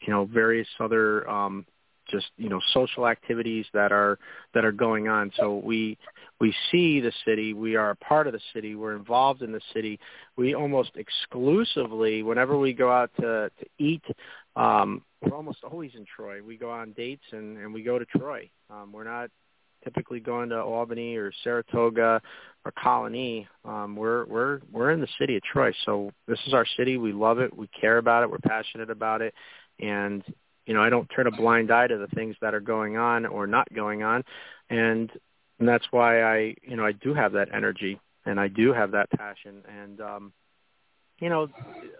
you 0.03 0.13
know, 0.13 0.27
various 0.27 0.69
other 0.81 1.29
um, 1.29 1.65
just 2.11 2.27
you 2.37 2.49
know 2.49 2.61
social 2.73 3.07
activities 3.07 3.67
that 3.73 3.93
are 3.93 4.19
that 4.55 4.65
are 4.65 4.73
going 4.73 5.09
on. 5.09 5.31
So 5.37 5.57
we 5.65 5.97
we 6.41 6.55
see 6.71 7.01
the 7.01 7.13
city. 7.25 7.55
We 7.55 7.77
are 7.77 7.91
a 7.91 7.97
part 7.97 8.27
of 8.27 8.33
the 8.33 8.41
city. 8.53 8.75
We're 8.75 8.97
involved 8.97 9.43
in 9.43 9.53
the 9.53 9.61
city. 9.73 9.99
We 10.37 10.55
almost 10.55 10.91
exclusively, 10.97 12.23
whenever 12.23 12.59
we 12.59 12.73
go 12.73 12.91
out 12.91 13.11
to 13.21 13.51
to 13.59 13.67
eat, 13.79 14.05
um, 14.57 15.03
we're 15.23 15.37
almost 15.37 15.59
always 15.65 15.93
in 15.95 16.05
Troy. 16.05 16.43
We 16.43 16.57
go 16.57 16.71
on 16.71 16.93
dates 16.93 17.25
and 17.33 17.59
and 17.59 17.73
we 17.73 17.83
go 17.83 17.99
to 17.99 18.05
Troy. 18.05 18.51
Um, 18.69 18.93
we're 18.93 19.05
not 19.05 19.31
typically 19.85 20.21
going 20.21 20.49
to 20.51 20.61
Albany 20.61 21.17
or 21.17 21.33
Saratoga 21.43 22.21
or 22.65 22.73
Colonie. 22.73 23.47
Um, 23.65 23.97
we're 23.97 24.25
we're 24.27 24.61
we're 24.71 24.91
in 24.91 25.01
the 25.01 25.09
city 25.19 25.37
of 25.37 25.43
Troy, 25.43 25.73
so 25.85 26.13
this 26.27 26.39
is 26.47 26.55
our 26.55 26.67
city. 26.77 26.97
We 26.97 27.13
love 27.13 27.39
it. 27.39 27.57
We 27.57 27.69
care 27.69 27.99
about 27.99 28.23
it. 28.23 28.31
We're 28.31 28.39
passionate 28.39 28.91
about 28.91 29.23
it, 29.23 29.35
and 29.79 30.23
you 30.67 30.75
know 30.75 30.83
I 30.83 30.91
don't 30.91 31.07
turn 31.09 31.27
a 31.27 31.31
blind 31.31 31.71
eye 31.71 31.87
to 31.87 31.99
the 31.99 32.09
things 32.09 32.37
that 32.41 32.55
are 32.55 32.61
going 32.61 32.97
on 32.97 33.27
or 33.27 33.47
not 33.47 33.73
going 33.75 34.03
on, 34.03 34.25
and 34.69 35.11
and 35.59 35.69
that's 35.69 35.87
why 35.91 36.23
I 36.23 36.55
you 36.63 36.77
know 36.77 36.85
I 36.85 36.93
do 36.93 37.15
have 37.15 37.33
that 37.33 37.49
energy 37.55 38.01
and 38.27 38.41
I 38.41 38.49
do 38.49 38.73
have 38.73 38.91
that 38.93 39.11
passion 39.11 39.63
and 39.69 40.01
um, 40.01 40.33
you 41.21 41.29
know 41.29 41.49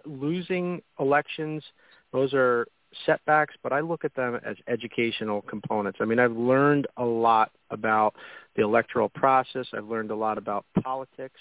losing 0.05 0.81
elections 0.99 1.63
those 2.11 2.33
are 2.33 2.67
setbacks, 3.05 3.55
but 3.63 3.73
I 3.73 3.79
look 3.79 4.05
at 4.05 4.15
them 4.15 4.39
as 4.45 4.57
educational 4.67 5.41
components. 5.41 5.99
I 6.01 6.05
mean, 6.05 6.19
I've 6.19 6.35
learned 6.35 6.87
a 6.97 7.05
lot 7.05 7.51
about 7.69 8.15
the 8.55 8.63
electoral 8.63 9.09
process. 9.09 9.67
I've 9.73 9.87
learned 9.87 10.11
a 10.11 10.15
lot 10.15 10.37
about 10.37 10.65
politics. 10.83 11.39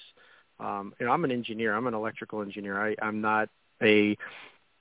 Um, 0.58 0.94
you 1.00 1.06
know, 1.06 1.12
I'm 1.12 1.24
an 1.24 1.32
engineer. 1.32 1.74
I'm 1.74 1.86
an 1.86 1.94
electrical 1.94 2.42
engineer. 2.42 2.80
I, 2.80 2.94
I'm 3.02 3.20
not 3.20 3.48
a 3.82 4.16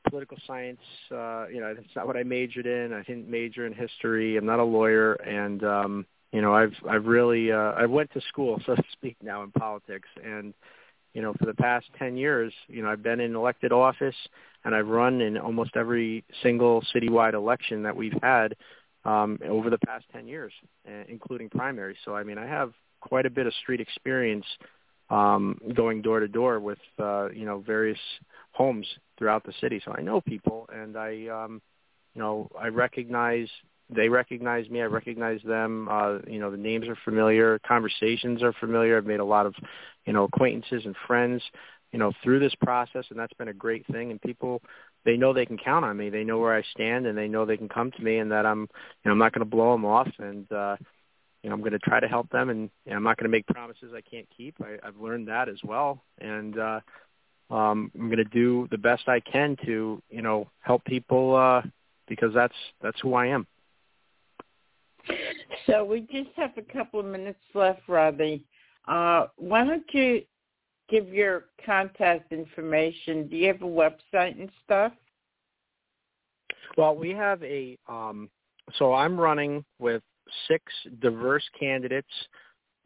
political 0.09 0.37
science. 0.45 0.81
Uh, 1.11 1.47
you 1.47 1.61
know, 1.61 1.73
that's 1.73 1.95
not 1.95 2.07
what 2.07 2.17
I 2.17 2.23
majored 2.23 2.65
in. 2.65 2.93
I 2.93 3.03
didn't 3.03 3.29
major 3.29 3.65
in 3.65 3.73
history. 3.73 4.37
I'm 4.37 4.45
not 4.45 4.59
a 4.59 4.63
lawyer, 4.63 5.13
and 5.13 5.63
um, 5.63 6.05
you 6.31 6.41
know, 6.41 6.53
I've 6.53 6.73
I've 6.87 7.05
really 7.05 7.51
uh, 7.51 7.73
I 7.73 7.85
went 7.85 8.11
to 8.13 8.21
school, 8.21 8.61
so 8.65 8.75
to 8.75 8.83
speak, 8.91 9.17
now 9.21 9.43
in 9.43 9.51
politics, 9.51 10.09
and 10.23 10.53
you 11.19 11.25
know, 11.25 11.33
for 11.33 11.47
the 11.47 11.53
past 11.53 11.85
10 11.97 12.15
years, 12.15 12.53
you 12.69 12.81
know, 12.81 12.87
I've 12.87 13.03
been 13.03 13.19
in 13.19 13.35
elected 13.35 13.73
office 13.73 14.15
and 14.63 14.73
I've 14.73 14.87
run 14.87 15.19
in 15.19 15.37
almost 15.37 15.71
every 15.75 16.23
single 16.41 16.81
citywide 16.95 17.33
election 17.33 17.83
that 17.83 17.93
we've 17.93 18.17
had 18.23 18.55
um, 19.03 19.37
over 19.45 19.69
the 19.69 19.79
past 19.79 20.05
10 20.13 20.29
years, 20.29 20.53
including 21.09 21.49
primaries. 21.49 21.97
So, 22.05 22.15
I 22.15 22.23
mean, 22.23 22.37
I 22.37 22.45
have 22.45 22.71
quite 23.01 23.25
a 23.25 23.29
bit 23.29 23.47
of 23.47 23.53
street 23.55 23.81
experience 23.81 24.45
um, 25.09 25.59
going 25.73 26.01
door 26.01 26.21
to 26.21 26.27
door 26.29 26.61
with, 26.61 26.79
uh, 26.99 27.27
you 27.31 27.43
know, 27.43 27.59
various 27.59 27.99
homes 28.51 28.87
throughout 29.17 29.43
the 29.43 29.53
city. 29.59 29.81
So 29.83 29.91
I 29.91 30.01
know 30.01 30.21
people 30.21 30.69
and 30.73 30.95
I, 30.95 31.27
um, 31.27 31.61
you 32.15 32.21
know, 32.21 32.49
I 32.57 32.67
recognize 32.67 33.49
they 33.89 34.09
recognize 34.09 34.69
me. 34.69 34.81
I 34.81 34.85
recognize 34.85 35.41
them. 35.43 35.87
Uh, 35.89 36.19
you 36.27 36.39
know, 36.39 36.51
the 36.51 36.57
names 36.57 36.87
are 36.87 36.97
familiar. 37.03 37.59
Conversations 37.59 38.43
are 38.43 38.53
familiar. 38.53 38.97
I've 38.97 39.05
made 39.05 39.19
a 39.19 39.25
lot 39.25 39.45
of, 39.45 39.55
you 40.05 40.13
know, 40.13 40.25
acquaintances 40.25 40.85
and 40.85 40.95
friends 41.07 41.41
you 41.91 41.99
know 41.99 42.11
through 42.23 42.39
this 42.39 42.55
process, 42.55 43.05
and 43.09 43.19
that's 43.19 43.33
been 43.33 43.47
a 43.47 43.53
great 43.53 43.85
thing. 43.87 44.11
And 44.11 44.21
people 44.21 44.61
they 45.05 45.17
know 45.17 45.33
they 45.33 45.45
can 45.45 45.57
count 45.57 45.85
on 45.85 45.97
me. 45.97 46.09
They 46.09 46.23
know 46.23 46.39
where 46.39 46.55
I 46.55 46.63
stand, 46.73 47.05
and 47.05 47.17
they 47.17 47.27
know 47.27 47.45
they 47.45 47.57
can 47.57 47.69
come 47.69 47.91
to 47.91 48.01
me, 48.01 48.17
and 48.17 48.31
that 48.31 48.45
I'm 48.45 48.61
you 48.61 48.67
know 49.05 49.11
I'm 49.11 49.17
not 49.17 49.33
going 49.33 49.45
to 49.45 49.49
blow 49.49 49.71
them 49.71 49.85
off, 49.85 50.09
and 50.19 50.51
uh, 50.51 50.77
you 51.43 51.49
know 51.49 51.55
I'm 51.55 51.61
going 51.61 51.73
to 51.73 51.79
try 51.79 51.99
to 51.99 52.07
help 52.07 52.29
them, 52.29 52.49
and 52.49 52.69
know, 52.91 52.97
I'm 52.97 53.03
not 53.03 53.17
going 53.17 53.29
to 53.29 53.35
make 53.35 53.47
promises 53.47 53.91
I 53.95 54.01
can't 54.01 54.27
keep. 54.35 54.55
I, 54.61 54.85
I've 54.85 54.97
learned 54.97 55.27
that 55.29 55.49
as 55.49 55.59
well, 55.63 56.03
and 56.19 56.57
uh, 56.57 56.79
um, 57.49 57.91
I'm 57.95 58.07
going 58.07 58.17
to 58.17 58.23
do 58.23 58.67
the 58.71 58.77
best 58.77 59.07
I 59.07 59.19
can 59.19 59.57
to 59.65 60.01
you 60.09 60.21
know 60.21 60.49
help 60.59 60.83
people 60.85 61.35
uh, 61.35 61.61
because 62.07 62.33
that's 62.33 62.55
that's 62.81 62.99
who 63.01 63.15
I 63.15 63.27
am. 63.27 63.47
So 65.65 65.83
we 65.83 66.01
just 66.01 66.29
have 66.35 66.51
a 66.57 66.61
couple 66.61 66.99
of 66.99 67.05
minutes 67.05 67.39
left, 67.53 67.81
Robbie. 67.87 68.43
Uh, 68.87 69.27
why 69.37 69.63
don't 69.65 69.83
you 69.93 70.23
give 70.89 71.09
your 71.09 71.45
contact 71.65 72.31
information? 72.31 73.27
Do 73.27 73.35
you 73.35 73.47
have 73.47 73.61
a 73.61 73.65
website 73.65 74.39
and 74.39 74.49
stuff? 74.65 74.93
Well, 76.77 76.95
we 76.95 77.11
have 77.11 77.43
a. 77.43 77.77
Um, 77.87 78.29
so 78.77 78.93
I'm 78.93 79.19
running 79.19 79.63
with 79.79 80.01
six 80.47 80.63
diverse 80.99 81.43
candidates 81.59 82.07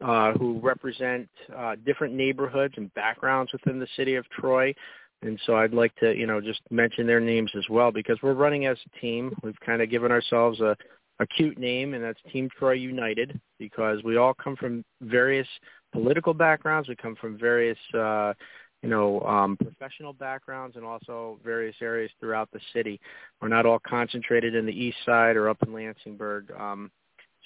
uh, 0.04 0.32
who 0.32 0.58
represent 0.60 1.28
uh, 1.56 1.76
different 1.86 2.14
neighborhoods 2.14 2.74
and 2.76 2.92
backgrounds 2.94 3.52
within 3.52 3.78
the 3.78 3.86
city 3.96 4.16
of 4.16 4.28
Troy. 4.30 4.74
And 5.22 5.40
so 5.46 5.56
I'd 5.56 5.72
like 5.72 5.94
to, 5.96 6.14
you 6.14 6.26
know, 6.26 6.40
just 6.40 6.60
mention 6.70 7.06
their 7.06 7.20
names 7.20 7.50
as 7.56 7.64
well 7.70 7.90
because 7.90 8.18
we're 8.22 8.34
running 8.34 8.66
as 8.66 8.76
a 8.84 9.00
team. 9.00 9.34
We've 9.42 9.58
kind 9.64 9.80
of 9.80 9.90
given 9.90 10.12
ourselves 10.12 10.60
a, 10.60 10.76
a 11.20 11.26
cute 11.26 11.58
name, 11.58 11.94
and 11.94 12.02
that's 12.02 12.18
Team 12.32 12.48
Troy 12.58 12.72
United 12.72 13.40
because 13.58 14.02
we 14.02 14.16
all 14.16 14.34
come 14.34 14.56
from 14.56 14.84
various 15.00 15.48
political 15.92 16.34
backgrounds. 16.34 16.88
We 16.88 16.96
come 16.96 17.16
from 17.16 17.38
various, 17.38 17.78
uh, 17.94 18.34
you 18.82 18.88
know, 18.88 19.20
um, 19.20 19.56
professional 19.56 20.12
backgrounds 20.12 20.76
and 20.76 20.84
also 20.84 21.38
various 21.44 21.76
areas 21.80 22.10
throughout 22.20 22.50
the 22.52 22.60
city. 22.72 23.00
We're 23.40 23.48
not 23.48 23.64
all 23.64 23.80
concentrated 23.86 24.54
in 24.54 24.66
the 24.66 24.72
east 24.72 24.98
side 25.06 25.36
or 25.36 25.48
up 25.48 25.58
in 25.62 25.72
Lansingburgh. 25.72 26.58
Um, 26.60 26.90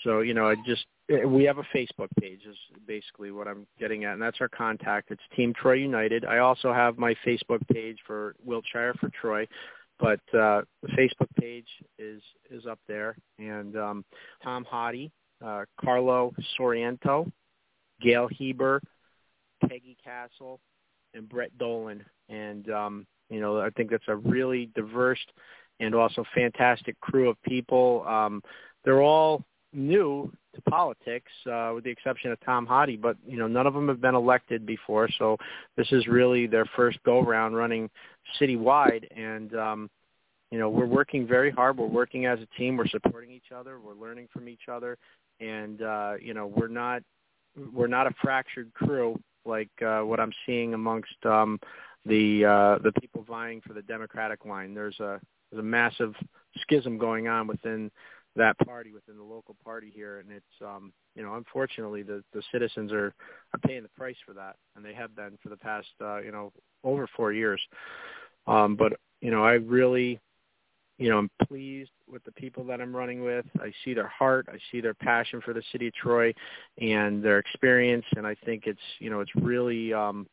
so, 0.04 0.20
you 0.20 0.34
know, 0.34 0.48
I 0.48 0.54
just 0.66 0.86
eh, 1.10 1.24
we 1.24 1.44
have 1.44 1.58
a 1.58 1.66
Facebook 1.74 2.08
page 2.20 2.40
is 2.48 2.56
basically 2.86 3.30
what 3.30 3.48
I'm 3.48 3.66
getting 3.78 4.04
at, 4.04 4.14
and 4.14 4.22
that's 4.22 4.40
our 4.40 4.48
contact. 4.48 5.10
It's 5.10 5.22
Team 5.36 5.52
Troy 5.52 5.74
United. 5.74 6.24
I 6.24 6.38
also 6.38 6.72
have 6.72 6.98
my 6.98 7.14
Facebook 7.26 7.66
page 7.72 7.98
for 8.06 8.34
Wiltshire 8.44 8.94
for 8.94 9.10
Troy, 9.20 9.46
but 9.98 10.20
uh, 10.32 10.62
the 10.82 10.88
Facebook 10.96 11.28
page 11.40 11.68
is 11.98 12.22
is 12.50 12.66
up 12.66 12.78
there. 12.88 13.16
And 13.38 13.76
um, 13.76 14.04
Tom 14.42 14.66
Hottie, 14.70 15.10
uh, 15.44 15.64
Carlo 15.80 16.32
Soriento, 16.58 17.30
Gail 18.00 18.28
Heber, 18.28 18.80
Peggy 19.68 19.96
Castle, 20.02 20.60
and 21.14 21.28
Brett 21.28 21.56
Dolan. 21.58 22.04
And 22.28 22.70
um, 22.70 23.06
you 23.30 23.40
know, 23.40 23.60
I 23.60 23.70
think 23.70 23.90
that's 23.90 24.08
a 24.08 24.16
really 24.16 24.70
diverse 24.74 25.20
and 25.80 25.94
also 25.94 26.24
fantastic 26.34 26.98
crew 27.00 27.28
of 27.28 27.40
people. 27.42 28.04
Um, 28.06 28.42
they're 28.84 29.02
all 29.02 29.44
new 29.72 30.32
to 30.54 30.62
politics, 30.62 31.30
uh, 31.50 31.72
with 31.74 31.84
the 31.84 31.90
exception 31.90 32.32
of 32.32 32.38
Tom 32.44 32.66
Hottie, 32.66 33.00
but 33.00 33.16
you 33.26 33.36
know 33.36 33.46
none 33.46 33.66
of 33.66 33.74
them 33.74 33.88
have 33.88 34.00
been 34.00 34.14
elected 34.14 34.66
before, 34.66 35.08
so 35.18 35.36
this 35.76 35.90
is 35.92 36.06
really 36.06 36.46
their 36.46 36.66
first 36.76 37.02
go 37.04 37.20
round 37.20 37.56
running 37.56 37.90
citywide, 38.40 39.04
and 39.16 39.54
um, 39.54 39.90
you 40.50 40.58
know 40.58 40.68
we're 40.68 40.86
working 40.86 41.26
very 41.26 41.50
hard. 41.50 41.76
We're 41.76 41.86
working 41.86 42.26
as 42.26 42.38
a 42.40 42.58
team. 42.58 42.76
We're 42.76 42.88
supporting 42.88 43.30
each 43.30 43.52
other. 43.54 43.78
We're 43.78 43.94
learning 43.94 44.28
from 44.32 44.48
each 44.48 44.68
other, 44.70 44.96
and 45.40 45.82
uh, 45.82 46.14
you 46.20 46.34
know 46.34 46.46
we're 46.46 46.68
not 46.68 47.02
we're 47.72 47.88
not 47.88 48.06
a 48.06 48.14
fractured 48.22 48.72
crew 48.74 49.18
like 49.44 49.70
uh, 49.84 50.00
what 50.00 50.20
I'm 50.20 50.32
seeing 50.46 50.74
amongst 50.74 51.24
um, 51.24 51.58
the 52.06 52.44
uh, 52.44 52.78
the 52.82 52.92
people 53.00 53.24
vying 53.26 53.60
for 53.66 53.72
the 53.72 53.82
Democratic 53.82 54.44
line. 54.44 54.74
There's 54.74 54.98
a 55.00 55.20
there's 55.50 55.60
a 55.60 55.64
massive 55.64 56.14
schism 56.60 56.98
going 56.98 57.28
on 57.28 57.46
within 57.46 57.90
that 58.38 58.58
party 58.58 58.92
within 58.92 59.16
the 59.16 59.22
local 59.22 59.56
party 59.64 59.92
here, 59.94 60.18
and 60.18 60.30
it's 60.30 60.44
um, 60.64 60.92
you 61.14 61.22
know 61.22 61.34
unfortunately 61.34 62.02
the 62.02 62.24
the 62.32 62.42
citizens 62.52 62.92
are 62.92 63.14
are 63.52 63.60
paying 63.66 63.82
the 63.82 63.88
price 63.90 64.16
for 64.26 64.32
that, 64.32 64.56
and 64.76 64.84
they 64.84 64.94
have 64.94 65.14
been 65.14 65.38
for 65.42 65.50
the 65.50 65.56
past 65.56 65.88
uh, 66.00 66.20
you 66.20 66.32
know 66.32 66.52
over 66.84 67.08
four 67.16 67.32
years. 67.32 67.60
Um, 68.46 68.76
but 68.76 68.94
you 69.20 69.30
know 69.30 69.44
I 69.44 69.54
really 69.54 70.18
you 70.98 71.10
know 71.10 71.18
I'm 71.18 71.30
pleased 71.46 71.90
with 72.10 72.24
the 72.24 72.32
people 72.32 72.64
that 72.64 72.80
I'm 72.80 72.94
running 72.94 73.22
with. 73.22 73.46
I 73.60 73.72
see 73.84 73.94
their 73.94 74.08
heart, 74.08 74.48
I 74.50 74.58
see 74.72 74.80
their 74.80 74.94
passion 74.94 75.40
for 75.44 75.52
the 75.52 75.62
city 75.70 75.88
of 75.88 75.94
Troy, 75.94 76.32
and 76.80 77.22
their 77.22 77.38
experience, 77.38 78.06
and 78.16 78.26
I 78.26 78.34
think 78.44 78.64
it's 78.66 78.80
you 78.98 79.10
know 79.10 79.20
it's 79.20 79.34
really 79.36 79.92
um, 79.92 80.26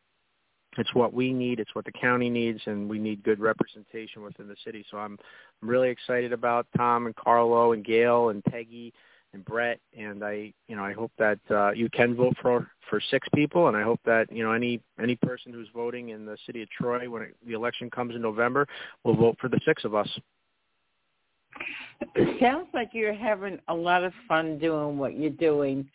it's 0.80 0.94
what 0.94 1.14
we 1.14 1.34
need, 1.34 1.60
it's 1.60 1.74
what 1.76 1.86
the 1.86 1.92
county 1.92 2.30
needs, 2.30 2.62
and 2.66 2.90
we 2.90 3.00
need 3.00 3.24
good 3.24 3.40
representation 3.40 4.22
within 4.22 4.48
the 4.48 4.56
city. 4.64 4.86
So 4.92 4.98
I'm, 4.98 5.18
I'm 5.62 5.70
really 5.70 5.90
excited 5.90 6.34
about 6.34 6.68
Tom 6.78 7.06
and 7.06 7.16
Carlo 7.16 7.74
and 7.74 7.84
Gail 7.84 8.30
and 8.30 8.44
Peggy 8.44 8.94
and 9.34 9.44
Brett, 9.44 9.80
and 9.98 10.24
I, 10.24 10.54
you 10.68 10.76
know, 10.76 10.84
I 10.84 10.94
hope 10.94 11.12
that 11.20 11.40
uh, 11.52 11.72
you 11.72 11.90
can 11.90 12.16
vote 12.16 12.36
for 12.42 12.72
for 12.90 13.02
six 13.12 13.28
people, 13.36 13.68
and 13.68 13.76
I 13.76 13.84
hope 13.84 14.00
that 14.06 14.32
you 14.32 14.44
know 14.44 14.54
any 14.54 14.80
any 15.02 15.16
person 15.18 15.52
who's 15.52 15.68
voting 15.74 16.10
in 16.10 16.26
the 16.26 16.38
city 16.46 16.62
of 16.64 16.70
Troy 16.70 17.10
when 17.10 17.24
it, 17.24 17.36
the 17.46 17.54
election 17.54 17.90
comes 17.90 18.16
in 18.16 18.22
November 18.22 18.66
will 19.04 19.16
vote 19.16 19.38
for 19.40 19.50
the 19.50 19.60
six 19.66 19.84
of 19.84 19.94
us. 19.94 20.10
It 22.16 22.40
sounds 22.42 22.68
like 22.74 22.90
you're 22.94 23.14
having 23.14 23.60
a 23.68 23.74
lot 23.74 24.04
of 24.04 24.14
fun 24.28 24.58
doing 24.58 24.98
what 24.98 25.18
you're 25.18 25.30
doing. 25.30 25.88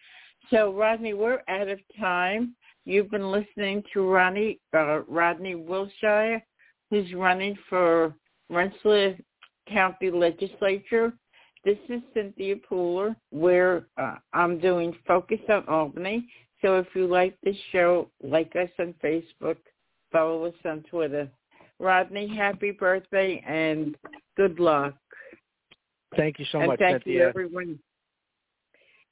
So, 0.51 0.73
Rodney, 0.73 1.15
we're 1.15 1.43
out 1.49 1.69
of 1.69 1.79
time. 1.99 2.55
You've 2.85 3.11
been 3.11 3.31
listening 3.31 3.83
to 3.93 4.09
Ronnie, 4.09 4.59
uh, 4.75 5.03
Rodney 5.03 5.55
Wiltshire, 5.55 6.45
who's 6.91 7.13
running 7.15 7.57
for 7.69 8.15
Rensselaer 8.49 9.17
County 9.69 10.11
Legislature. 10.11 11.13
This 11.65 11.79
is 11.89 12.01
Cynthia 12.15 12.57
Pooler, 12.71 13.15
where 13.31 13.87
uh, 13.99 14.17
I'm 14.33 14.59
doing 14.59 14.97
Focus 15.07 15.41
on 15.49 15.69
Albany. 15.69 16.27
So 16.63 16.79
if 16.79 16.87
you 16.95 17.07
like 17.07 17.37
this 17.43 17.57
show, 17.71 18.11
like 18.23 18.55
us 18.57 18.71
on 18.79 18.95
Facebook, 19.03 19.57
follow 20.11 20.47
us 20.47 20.55
on 20.65 20.83
Twitter. 20.91 21.29
Rodney, 21.79 22.29
happy 22.35 22.73
birthday 22.73 23.43
and 23.47 23.97
good 24.37 24.59
luck. 24.59 24.95
Thank 26.17 26.39
you 26.39 26.45
so 26.51 26.59
and 26.59 26.69
much, 26.69 26.79
thank 26.79 27.05
Cynthia. 27.05 27.15
you 27.15 27.29
everyone. 27.29 27.79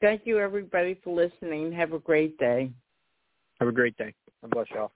Thank 0.01 0.23
you 0.25 0.39
everybody 0.39 0.99
for 1.03 1.15
listening. 1.15 1.73
Have 1.73 1.93
a 1.93 1.99
great 1.99 2.39
day. 2.39 2.71
Have 3.61 3.68
a 3.68 3.73
great 3.73 3.97
day. 3.97 4.14
God 4.42 4.51
bless 4.51 4.66
y'all. 4.71 4.92